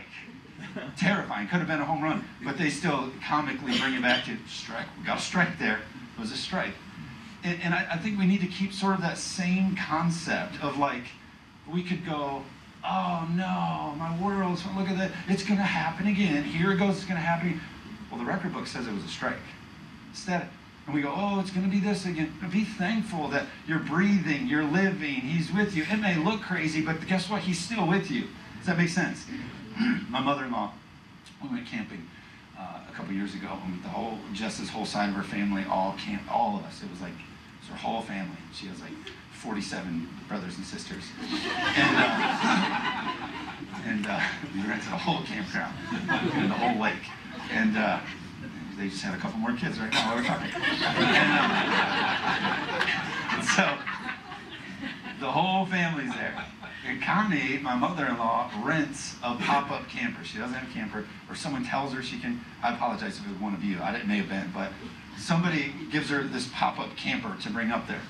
terrifying. 0.96 1.48
Could 1.48 1.59
have 1.59 1.68
been 1.68 1.81
a 1.81 1.85
home 1.85 2.03
run, 2.03 2.25
but 2.44 2.59
they 2.59 2.70
still 2.70 3.11
comically 3.27 3.79
bring 3.79 3.94
it 3.94 4.03
back 4.03 4.25
to 4.27 4.37
strike. 4.48 4.87
We 4.98 5.05
got 5.05 5.18
a 5.18 5.22
strike 5.22 5.59
there. 5.59 5.79
It 6.16 6.20
was 6.20 6.33
a 6.33 6.37
strike. 6.37 6.75
And, 7.44 7.61
and 7.62 7.74
I, 7.74 7.87
I 7.92 7.98
think 7.98 8.18
we 8.18 8.26
need 8.26 8.40
to 8.40 8.46
keep 8.46 8.72
sort 8.72 8.94
of 8.94 9.02
that 9.02 9.18
same 9.18 9.76
concept 9.76 10.62
of 10.62 10.78
like, 10.78 11.05
we 11.70 11.83
could 11.83 12.05
go, 12.05 12.42
oh 12.85 13.28
no, 13.35 13.94
my 13.98 14.16
world's, 14.22 14.64
look 14.76 14.88
at 14.88 14.98
that, 14.98 15.12
it's 15.28 15.42
going 15.42 15.59
to 15.59 15.64
happen 15.64 16.07
again. 16.07 16.44
Here 16.44 16.72
it 16.72 16.78
goes, 16.78 16.96
it's 16.96 17.05
going 17.05 17.16
to 17.16 17.26
happen. 17.26 17.61
Well, 18.11 18.18
the 18.18 18.26
record 18.26 18.52
book 18.52 18.66
says 18.66 18.87
it 18.87 18.94
was 18.94 19.05
a 19.05 19.09
strike. 19.09 19.37
Instead, 20.11 20.48
and 20.87 20.94
we 20.94 21.00
go, 21.00 21.12
oh, 21.14 21.38
it's 21.40 21.50
going 21.50 21.64
to 21.64 21.70
be 21.70 21.81
this 21.81 22.07
again. 22.07 22.33
Be 22.50 22.64
thankful 22.64 23.28
that 23.28 23.46
you're 23.66 23.78
breathing, 23.78 24.48
you're 24.48 24.64
living, 24.64 25.14
He's 25.14 25.52
with 25.52 25.76
you. 25.76 25.85
It 25.88 25.98
may 25.98 26.16
look 26.16 26.42
crazy, 26.42 26.83
but 26.83 27.07
guess 27.07 27.31
what? 27.31 27.42
He's 27.42 27.59
still 27.59 27.87
with 27.87 28.11
you. 28.11 28.24
Does 28.59 28.66
that 28.66 28.78
make 28.78 28.88
sense? 28.88 29.24
my 30.11 30.20
mother-in-law, 30.20 30.72
we 31.42 31.48
went 31.48 31.66
camping 31.66 32.09
uh, 32.59 32.81
a 32.88 32.92
couple 32.94 33.12
years 33.12 33.35
ago, 33.35 33.59
and 33.64 33.83
the 33.83 33.88
whole, 33.88 34.18
just 34.33 34.59
this 34.59 34.68
whole 34.68 34.85
side 34.85 35.09
of 35.09 35.14
her 35.14 35.22
family, 35.22 35.64
all 35.70 35.94
camp, 35.98 36.22
all 36.31 36.57
of 36.57 36.64
us. 36.64 36.83
It 36.83 36.90
was 36.90 37.00
like, 37.00 37.12
it's 37.62 37.70
her 37.70 37.77
whole 37.77 38.03
family. 38.03 38.37
She 38.53 38.66
has 38.66 38.81
like 38.81 38.90
47 39.35 40.09
brothers 40.29 40.57
and 40.57 40.66
sisters. 40.66 41.05
And, 41.20 41.96
uh, 41.96 43.12
and 43.87 44.07
uh, 44.07 44.20
we 44.53 44.62
rented 44.68 44.92
a 44.92 44.98
whole 44.98 45.22
campground 45.22 45.77
and 46.35 46.51
the 46.51 46.55
whole 46.55 46.81
lake. 46.81 47.07
And 47.53 47.77
uh, 47.77 48.01
they 48.77 48.88
just 48.88 49.03
had 49.03 49.14
a 49.14 49.18
couple 49.18 49.38
more 49.38 49.53
kids 49.53 49.79
right 49.79 49.92
now 49.92 50.16
we're 50.16 50.25
talking. 50.25 50.51
And, 53.33 53.40
uh, 53.40 53.42
so 53.57 53.79
the 55.20 55.31
whole 55.31 55.66
family's 55.66 56.12
there. 56.14 56.44
And 56.85 57.01
Connie, 57.01 57.59
my 57.59 57.77
mother-in-law, 57.77 58.51
rents 58.64 59.14
a 59.22 59.37
pop-up 59.37 59.88
camper. 59.88 60.25
She 60.25 60.38
doesn't 60.38 60.55
have 60.55 60.68
a 60.68 60.72
camper, 60.72 61.07
or 61.31 61.37
someone 61.37 61.64
tells 61.64 61.92
her 61.92 62.03
she 62.03 62.18
can. 62.18 62.44
I 62.61 62.75
apologize 62.75 63.18
if 63.18 63.27
it 63.27 63.31
was 63.31 63.40
one 63.40 63.55
of 63.55 63.62
you. 63.62 63.79
I 63.79 63.94
it 63.94 64.09
may 64.09 64.16
have 64.16 64.29
been, 64.29 64.51
but 64.53 64.72
somebody 65.18 65.72
gives 65.90 66.11
her 66.11 66.22
this 66.22 66.48
pop-up 66.53 66.96
camper 66.96 67.37
to 67.42 67.51
bring 67.51 67.70
up 67.70 67.87
there. 67.87 68.03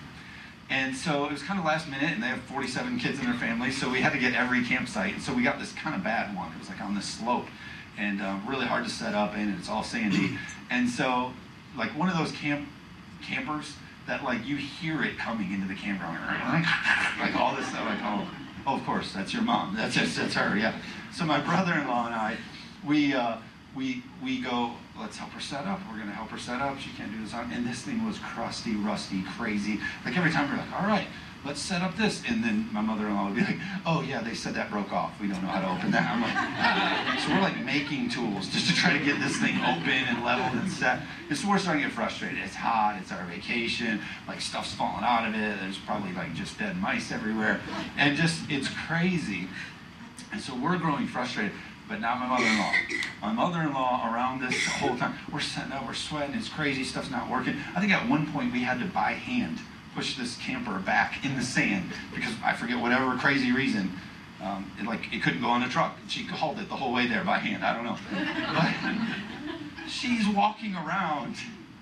And 0.70 0.96
so 0.96 1.26
it 1.26 1.32
was 1.32 1.42
kind 1.42 1.58
of 1.58 1.66
last 1.66 1.88
minute, 1.88 2.12
and 2.12 2.22
they 2.22 2.28
have 2.28 2.40
47 2.42 2.98
kids 2.98 3.18
in 3.18 3.26
their 3.26 3.34
family, 3.34 3.70
so 3.70 3.90
we 3.90 4.00
had 4.00 4.12
to 4.12 4.18
get 4.18 4.32
every 4.34 4.64
campsite. 4.64 5.12
And 5.12 5.22
so 5.22 5.34
we 5.34 5.42
got 5.42 5.58
this 5.58 5.72
kind 5.72 5.94
of 5.94 6.02
bad 6.02 6.34
one. 6.34 6.50
It 6.52 6.58
was 6.58 6.70
like 6.70 6.80
on 6.80 6.94
this 6.94 7.04
slope, 7.04 7.46
and 7.98 8.22
um, 8.22 8.42
really 8.48 8.66
hard 8.66 8.84
to 8.84 8.90
set 8.90 9.14
up 9.14 9.34
in, 9.34 9.40
and 9.40 9.58
it's 9.58 9.68
all 9.68 9.84
sandy. 9.84 10.38
And 10.70 10.88
so, 10.88 11.34
like 11.76 11.90
one 11.90 12.08
of 12.08 12.16
those 12.16 12.32
camp 12.32 12.66
campers 13.20 13.76
that 14.06 14.24
like 14.24 14.46
you 14.46 14.56
hear 14.56 15.02
it 15.02 15.18
coming 15.18 15.52
into 15.52 15.68
the 15.68 15.74
campground, 15.74 16.16
like 17.20 17.36
all 17.36 17.54
this 17.54 17.66
stuff. 17.66 17.84
Like 17.84 17.98
oh, 18.02 18.26
oh, 18.66 18.76
of 18.76 18.84
course, 18.86 19.12
that's 19.12 19.34
your 19.34 19.42
mom. 19.42 19.76
That's 19.76 19.94
just 19.94 20.16
that's 20.16 20.32
her. 20.32 20.56
Yeah. 20.56 20.74
So 21.12 21.26
my 21.26 21.40
brother-in-law 21.40 22.06
and 22.06 22.14
I, 22.14 22.38
we 22.86 23.12
uh, 23.12 23.36
we 23.74 24.02
we 24.22 24.40
go. 24.40 24.72
Let's 24.98 25.16
help 25.16 25.30
her 25.30 25.40
set 25.40 25.66
up. 25.66 25.80
We're 25.90 25.98
gonna 25.98 26.12
help 26.12 26.28
her 26.30 26.38
set 26.38 26.60
up. 26.60 26.78
She 26.78 26.90
can't 26.90 27.10
do 27.10 27.22
this 27.22 27.34
on. 27.34 27.50
And 27.52 27.66
this 27.66 27.82
thing 27.82 28.04
was 28.06 28.18
crusty, 28.18 28.76
rusty, 28.76 29.22
crazy. 29.36 29.80
Like 30.04 30.16
every 30.16 30.30
time 30.30 30.50
we're 30.50 30.58
like, 30.58 30.72
all 30.72 30.86
right, 30.86 31.06
let's 31.44 31.60
set 31.60 31.82
up 31.82 31.96
this. 31.96 32.22
And 32.28 32.44
then 32.44 32.68
my 32.72 32.82
mother-in-law 32.82 33.26
would 33.26 33.34
be 33.34 33.40
like, 33.40 33.58
oh 33.86 34.02
yeah, 34.02 34.20
they 34.20 34.34
said 34.34 34.54
that 34.54 34.70
broke 34.70 34.92
off. 34.92 35.18
We 35.20 35.28
don't 35.28 35.42
know 35.42 35.48
how 35.48 35.60
to 35.60 35.78
open 35.78 35.90
that. 35.92 36.10
I'm 36.10 36.20
like, 36.20 36.34
ah. 36.34 37.24
so 37.24 37.34
we're 37.34 37.40
like 37.40 37.64
making 37.64 38.10
tools 38.10 38.48
just 38.48 38.68
to 38.68 38.74
try 38.74 38.96
to 38.96 39.02
get 39.02 39.18
this 39.20 39.38
thing 39.38 39.56
open 39.56 39.88
and 39.88 40.24
leveled 40.24 40.60
and 40.60 40.70
set. 40.70 41.00
And 41.28 41.38
so 41.38 41.48
we're 41.48 41.58
starting 41.58 41.82
to 41.82 41.88
get 41.88 41.94
frustrated. 41.94 42.38
It's 42.44 42.54
hot. 42.54 42.98
It's 43.00 43.10
our 43.10 43.24
vacation. 43.24 44.00
Like 44.28 44.40
stuff's 44.40 44.74
falling 44.74 45.04
out 45.04 45.26
of 45.26 45.34
it. 45.34 45.60
There's 45.60 45.78
probably 45.78 46.12
like 46.12 46.34
just 46.34 46.58
dead 46.58 46.76
mice 46.76 47.10
everywhere, 47.10 47.60
and 47.96 48.16
just 48.16 48.42
it's 48.50 48.68
crazy. 48.86 49.48
And 50.30 50.40
so 50.40 50.54
we're 50.56 50.78
growing 50.78 51.06
frustrated 51.06 51.52
but 51.88 52.00
not 52.00 52.18
my 52.18 52.26
mother-in-law. 52.26 52.72
My 53.20 53.32
mother-in-law 53.32 54.12
around 54.12 54.40
this 54.40 54.66
whole 54.66 54.96
time, 54.96 55.14
we're 55.32 55.40
setting 55.40 55.72
up, 55.72 55.86
we're 55.86 55.94
sweating, 55.94 56.34
it's 56.34 56.48
crazy, 56.48 56.84
stuff's 56.84 57.10
not 57.10 57.30
working. 57.30 57.56
I 57.76 57.80
think 57.80 57.92
at 57.92 58.08
one 58.08 58.32
point 58.32 58.52
we 58.52 58.62
had 58.62 58.78
to 58.80 58.86
by 58.86 59.12
hand 59.12 59.58
push 59.94 60.16
this 60.16 60.36
camper 60.38 60.78
back 60.78 61.24
in 61.24 61.36
the 61.36 61.42
sand 61.42 61.92
because 62.14 62.32
I 62.42 62.54
forget 62.54 62.78
whatever 62.78 63.16
crazy 63.16 63.52
reason. 63.52 63.92
Um, 64.42 64.72
it, 64.80 64.86
like 64.86 65.12
it 65.12 65.22
couldn't 65.22 65.40
go 65.40 65.48
on 65.48 65.60
the 65.60 65.68
truck. 65.68 65.96
She 66.08 66.24
hauled 66.24 66.58
it 66.58 66.68
the 66.68 66.74
whole 66.74 66.92
way 66.92 67.06
there 67.06 67.22
by 67.24 67.38
hand. 67.38 67.64
I 67.64 67.74
don't 67.74 67.84
know. 67.84 67.98
But 69.78 69.88
she's 69.88 70.26
walking 70.28 70.74
around 70.74 71.36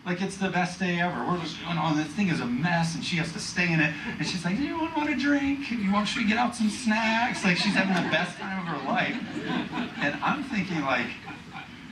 like 0.06 0.22
it's 0.22 0.36
the 0.38 0.48
best 0.48 0.78
day 0.78 1.00
ever. 1.00 1.24
We're 1.26 1.38
just 1.40 1.60
going 1.62 1.78
on. 1.78 1.96
This 1.96 2.08
thing 2.08 2.28
is 2.28 2.40
a 2.40 2.46
mess, 2.46 2.94
and 2.94 3.04
she 3.04 3.16
has 3.16 3.32
to 3.32 3.38
stay 3.38 3.72
in 3.72 3.80
it. 3.80 3.94
And 4.18 4.26
she's 4.26 4.44
like, 4.44 4.56
"Do 4.56 4.62
you 4.62 4.78
want 4.78 5.10
a 5.10 5.16
drink? 5.16 5.70
You 5.70 5.92
want? 5.92 6.08
Should 6.08 6.22
we 6.22 6.28
get 6.28 6.38
out 6.38 6.56
some 6.56 6.70
snacks?" 6.70 7.44
Like 7.44 7.56
she's 7.56 7.74
having 7.74 8.02
the 8.02 8.10
best 8.10 8.38
time 8.38 8.60
of 8.60 8.66
her 8.66 8.88
life. 8.88 9.16
And 10.02 10.14
I'm 10.22 10.42
thinking 10.44 10.80
like, 10.82 11.06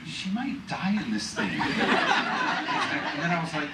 she 0.05 0.31
might 0.31 0.67
die 0.67 0.99
in 1.05 1.11
this 1.13 1.33
thing. 1.33 1.49
And 1.49 1.59
then 3.21 3.31
I 3.31 3.41
was 3.43 3.53
like, 3.53 3.69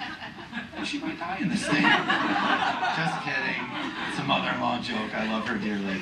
she 0.85 0.99
might 0.99 1.17
die 1.17 1.37
in 1.41 1.49
this 1.49 1.65
thing. 1.65 1.81
Just 1.81 3.23
kidding. 3.23 3.63
It's 4.09 4.19
a 4.19 4.23
mother-in-law 4.23 4.81
joke. 4.81 5.15
I 5.15 5.31
love 5.31 5.47
her 5.47 5.57
dearly. 5.57 6.01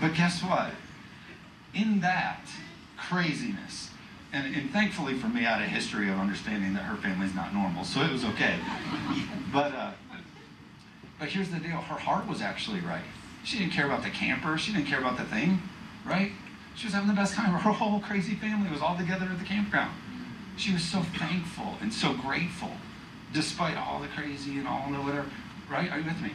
but 0.00 0.14
guess 0.14 0.42
what? 0.42 0.70
In 1.74 2.00
that 2.00 2.46
craziness, 2.96 3.90
and, 4.32 4.54
and 4.54 4.70
thankfully 4.70 5.14
for 5.14 5.28
me, 5.28 5.40
I 5.40 5.58
had 5.58 5.62
a 5.62 5.66
history 5.66 6.08
of 6.10 6.18
understanding 6.18 6.74
that 6.74 6.82
her 6.82 6.96
family's 6.96 7.34
not 7.34 7.52
normal, 7.52 7.84
so 7.84 8.00
it 8.00 8.12
was 8.12 8.24
okay. 8.24 8.56
But 9.52 9.74
uh, 9.74 9.90
but 11.18 11.28
here's 11.28 11.50
the 11.50 11.58
deal: 11.58 11.76
her 11.76 11.98
heart 11.98 12.28
was 12.28 12.40
actually 12.40 12.80
right. 12.80 13.04
She 13.44 13.58
didn't 13.58 13.72
care 13.72 13.86
about 13.86 14.02
the 14.02 14.10
camper. 14.10 14.56
She 14.58 14.72
didn't 14.72 14.86
care 14.86 15.00
about 15.00 15.16
the 15.16 15.24
thing, 15.24 15.62
right? 16.04 16.32
She 16.76 16.86
was 16.86 16.94
having 16.94 17.08
the 17.08 17.14
best 17.14 17.34
time. 17.34 17.52
Her 17.52 17.72
whole 17.72 18.00
crazy 18.00 18.34
family 18.34 18.70
was 18.70 18.80
all 18.80 18.96
together 18.96 19.26
at 19.26 19.38
the 19.38 19.44
campground. 19.44 19.94
She 20.56 20.72
was 20.72 20.82
so 20.82 21.02
thankful 21.02 21.76
and 21.80 21.92
so 21.92 22.14
grateful, 22.14 22.70
despite 23.32 23.76
all 23.76 24.00
the 24.00 24.08
crazy 24.08 24.58
and 24.58 24.68
all 24.68 24.90
the 24.90 24.98
whatever. 24.98 25.28
Right? 25.70 25.90
Are 25.90 25.98
you 25.98 26.04
with 26.04 26.20
me? 26.20 26.32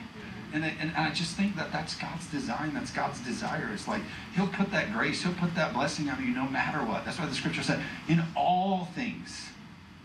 And 0.55 0.63
I, 0.63 0.73
and 0.79 0.95
I 0.95 1.11
just 1.11 1.35
think 1.35 1.57
that 1.57 1.73
that's 1.73 1.95
God's 1.95 2.25
design. 2.27 2.73
That's 2.73 2.89
God's 2.89 3.19
desire. 3.19 3.69
It's 3.73 3.89
like 3.89 4.01
He'll 4.35 4.47
put 4.47 4.71
that 4.71 4.93
grace, 4.93 5.21
He'll 5.21 5.33
put 5.33 5.53
that 5.55 5.73
blessing 5.73 6.09
on 6.09 6.25
you 6.25 6.33
no 6.33 6.47
matter 6.47 6.77
what. 6.77 7.03
That's 7.03 7.19
why 7.19 7.25
the 7.25 7.35
scripture 7.35 7.61
said, 7.61 7.83
in 8.07 8.23
all 8.37 8.85
things, 8.95 9.49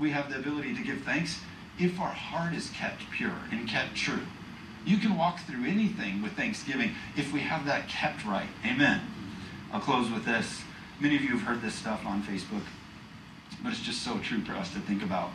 we 0.00 0.10
have 0.10 0.28
the 0.28 0.40
ability 0.40 0.74
to 0.74 0.82
give 0.82 1.02
thanks 1.02 1.38
if 1.78 2.00
our 2.00 2.08
heart 2.08 2.52
is 2.52 2.68
kept 2.70 3.08
pure 3.12 3.36
and 3.52 3.68
kept 3.68 3.94
true. 3.94 4.26
You 4.84 4.98
can 4.98 5.16
walk 5.16 5.38
through 5.46 5.66
anything 5.66 6.20
with 6.20 6.32
thanksgiving 6.32 6.96
if 7.16 7.32
we 7.32 7.40
have 7.40 7.64
that 7.66 7.88
kept 7.88 8.24
right. 8.24 8.48
Amen. 8.66 9.02
I'll 9.72 9.80
close 9.80 10.10
with 10.10 10.24
this. 10.24 10.62
Many 10.98 11.14
of 11.14 11.22
you 11.22 11.30
have 11.30 11.42
heard 11.42 11.62
this 11.62 11.74
stuff 11.74 12.04
on 12.04 12.24
Facebook, 12.24 12.64
but 13.62 13.70
it's 13.70 13.82
just 13.82 14.02
so 14.02 14.18
true 14.18 14.40
for 14.40 14.54
us 14.54 14.72
to 14.72 14.80
think 14.80 15.04
about. 15.04 15.30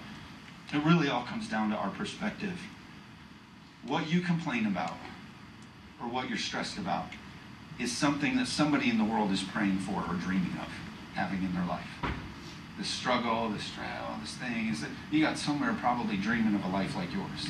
It 0.73 0.83
really 0.83 1.07
all 1.07 1.23
comes 1.23 1.47
down 1.47 1.69
to 1.69 1.77
our 1.77 1.91
perspective 1.91 2.59
what 3.87 4.09
you 4.09 4.21
complain 4.21 4.65
about 4.65 4.97
or 6.01 6.07
what 6.07 6.27
you're 6.27 6.37
stressed 6.37 6.77
about 6.77 7.07
is 7.79 7.95
something 7.95 8.37
that 8.37 8.47
somebody 8.47 8.89
in 8.89 8.97
the 8.97 9.03
world 9.03 9.31
is 9.31 9.43
praying 9.43 9.77
for 9.79 10.03
or 10.07 10.15
dreaming 10.15 10.53
of 10.61 10.69
having 11.13 11.43
in 11.43 11.53
their 11.53 11.65
life. 11.65 11.87
This 12.77 12.87
struggle, 12.87 13.49
this 13.49 13.69
trial, 13.71 14.17
this 14.21 14.33
thing 14.35 14.67
is 14.67 14.81
that 14.81 14.89
you 15.11 15.21
got 15.21 15.37
somewhere 15.37 15.73
probably 15.79 16.17
dreaming 16.17 16.55
of 16.55 16.63
a 16.65 16.67
life 16.69 16.95
like 16.95 17.13
yours. 17.13 17.49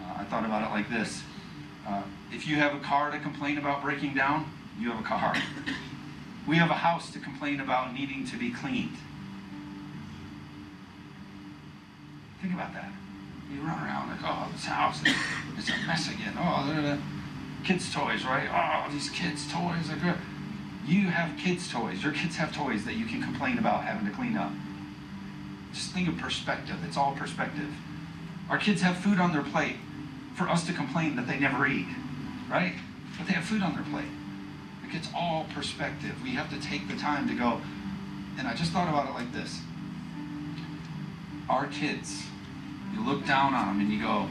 Uh, 0.00 0.14
I 0.18 0.24
thought 0.24 0.44
about 0.44 0.68
it 0.68 0.74
like 0.74 0.90
this: 0.90 1.22
uh, 1.86 2.02
if 2.32 2.46
you 2.46 2.56
have 2.56 2.74
a 2.74 2.80
car 2.80 3.10
to 3.10 3.18
complain 3.18 3.58
about 3.58 3.82
breaking 3.82 4.14
down, 4.14 4.50
you 4.78 4.90
have 4.90 5.00
a 5.00 5.06
car. 5.06 5.34
we 6.46 6.56
have 6.56 6.70
a 6.70 6.74
house 6.74 7.10
to 7.12 7.18
complain 7.20 7.60
about 7.60 7.94
needing 7.94 8.26
to 8.26 8.36
be 8.36 8.50
cleaned. 8.50 8.96
Think 12.42 12.52
about 12.52 12.74
that. 12.74 12.92
You 13.50 13.60
run 13.60 13.82
around 13.84 14.10
like, 14.10 14.20
oh, 14.24 14.48
this 14.52 14.64
house 14.64 15.00
is 15.02 15.68
a 15.68 15.86
mess 15.86 16.08
again. 16.08 16.34
Oh, 16.38 16.66
they're 16.68 16.82
the 16.82 16.98
kids' 17.64 17.92
toys, 17.92 18.24
right? 18.24 18.48
Oh, 18.50 18.92
these 18.92 19.10
kids' 19.10 19.50
toys. 19.50 19.88
Like, 19.88 20.16
you 20.86 21.08
have 21.08 21.38
kids' 21.38 21.70
toys. 21.70 22.02
Your 22.02 22.12
kids 22.12 22.36
have 22.36 22.54
toys 22.54 22.84
that 22.84 22.94
you 22.94 23.06
can 23.06 23.22
complain 23.22 23.58
about 23.58 23.84
having 23.84 24.06
to 24.06 24.14
clean 24.14 24.36
up. 24.36 24.52
Just 25.72 25.92
think 25.92 26.08
of 26.08 26.18
perspective. 26.18 26.76
It's 26.86 26.96
all 26.96 27.14
perspective. 27.14 27.68
Our 28.50 28.58
kids 28.58 28.82
have 28.82 28.96
food 28.98 29.18
on 29.18 29.32
their 29.32 29.42
plate 29.42 29.76
for 30.34 30.48
us 30.48 30.66
to 30.66 30.72
complain 30.72 31.16
that 31.16 31.26
they 31.26 31.38
never 31.38 31.66
eat, 31.66 31.86
right? 32.50 32.74
But 33.16 33.26
they 33.26 33.32
have 33.32 33.44
food 33.44 33.62
on 33.62 33.74
their 33.74 33.84
plate. 33.84 34.10
Like 34.82 34.94
it's 34.94 35.08
all 35.14 35.46
perspective. 35.54 36.22
We 36.22 36.30
have 36.30 36.50
to 36.50 36.60
take 36.60 36.88
the 36.88 36.96
time 36.96 37.28
to 37.28 37.34
go. 37.34 37.60
And 38.38 38.48
I 38.48 38.54
just 38.54 38.72
thought 38.72 38.88
about 38.88 39.08
it 39.08 39.14
like 39.14 39.32
this. 39.32 39.60
Our 41.48 41.66
kids 41.66 42.24
you 42.92 43.04
look 43.04 43.26
down 43.26 43.54
on 43.54 43.66
them 43.66 43.80
and 43.80 43.92
you 43.92 44.00
go, 44.00 44.28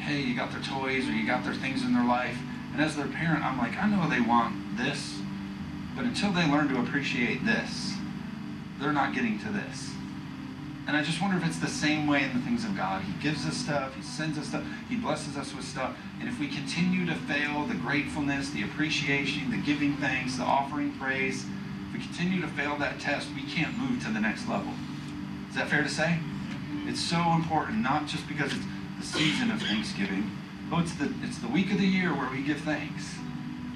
hey, 0.00 0.20
you 0.20 0.34
got 0.34 0.50
their 0.50 0.62
toys 0.62 1.08
or 1.08 1.12
you 1.12 1.26
got 1.26 1.44
their 1.44 1.54
things 1.54 1.82
in 1.82 1.92
their 1.92 2.06
life. 2.06 2.36
And 2.72 2.82
as 2.82 2.96
their 2.96 3.06
parent, 3.06 3.44
I'm 3.44 3.58
like, 3.58 3.76
I 3.76 3.88
know 3.88 4.08
they 4.08 4.20
want 4.20 4.76
this, 4.76 5.18
but 5.94 6.04
until 6.04 6.32
they 6.32 6.46
learn 6.50 6.68
to 6.68 6.80
appreciate 6.80 7.44
this, 7.44 7.94
they're 8.78 8.92
not 8.92 9.14
getting 9.14 9.38
to 9.40 9.48
this. 9.50 9.90
And 10.86 10.96
I 10.96 11.02
just 11.02 11.20
wonder 11.20 11.36
if 11.36 11.46
it's 11.46 11.58
the 11.58 11.68
same 11.68 12.06
way 12.06 12.24
in 12.24 12.32
the 12.32 12.40
things 12.40 12.64
of 12.64 12.76
God. 12.76 13.02
He 13.02 13.12
gives 13.22 13.46
us 13.46 13.56
stuff, 13.56 13.94
He 13.94 14.02
sends 14.02 14.38
us 14.38 14.48
stuff, 14.48 14.64
He 14.88 14.96
blesses 14.96 15.36
us 15.36 15.54
with 15.54 15.64
stuff. 15.64 15.96
And 16.18 16.28
if 16.28 16.40
we 16.40 16.48
continue 16.48 17.06
to 17.06 17.14
fail 17.14 17.64
the 17.66 17.74
gratefulness, 17.74 18.50
the 18.50 18.64
appreciation, 18.64 19.50
the 19.50 19.58
giving 19.58 19.96
thanks, 19.98 20.36
the 20.36 20.42
offering 20.42 20.92
praise, 20.94 21.44
if 21.88 21.92
we 21.92 22.00
continue 22.00 22.40
to 22.40 22.48
fail 22.48 22.76
that 22.78 22.98
test, 22.98 23.28
we 23.34 23.42
can't 23.42 23.76
move 23.76 24.02
to 24.04 24.10
the 24.10 24.20
next 24.20 24.48
level. 24.48 24.72
Is 25.50 25.56
that 25.56 25.68
fair 25.68 25.82
to 25.82 25.88
say? 25.88 26.18
It's 26.86 27.00
so 27.00 27.32
important, 27.32 27.82
not 27.82 28.06
just 28.06 28.26
because 28.28 28.52
it's 28.52 28.64
the 28.98 29.06
season 29.06 29.50
of 29.50 29.60
Thanksgiving. 29.62 30.30
Oh, 30.72 30.80
it's 30.80 30.94
the 30.94 31.12
it's 31.22 31.38
the 31.38 31.48
week 31.48 31.72
of 31.72 31.78
the 31.78 31.86
year 31.86 32.14
where 32.14 32.30
we 32.30 32.42
give 32.42 32.60
thanks. 32.60 33.14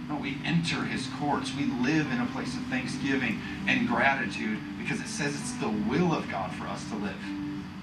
No, 0.09 0.17
we 0.17 0.37
enter 0.45 0.85
his 0.85 1.09
courts. 1.19 1.53
We 1.57 1.65
live 1.65 2.11
in 2.13 2.21
a 2.21 2.27
place 2.27 2.55
of 2.55 2.63
thanksgiving 2.65 3.41
and 3.67 3.89
gratitude 3.89 4.59
because 4.79 5.01
it 5.01 5.09
says 5.09 5.35
it's 5.35 5.53
the 5.55 5.69
will 5.69 6.13
of 6.13 6.31
God 6.31 6.53
for 6.53 6.67
us 6.67 6.87
to 6.91 6.97
live 6.97 7.17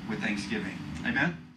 with 0.07 0.21
thanksgiving. 0.21 0.77
Amen? 1.05 1.50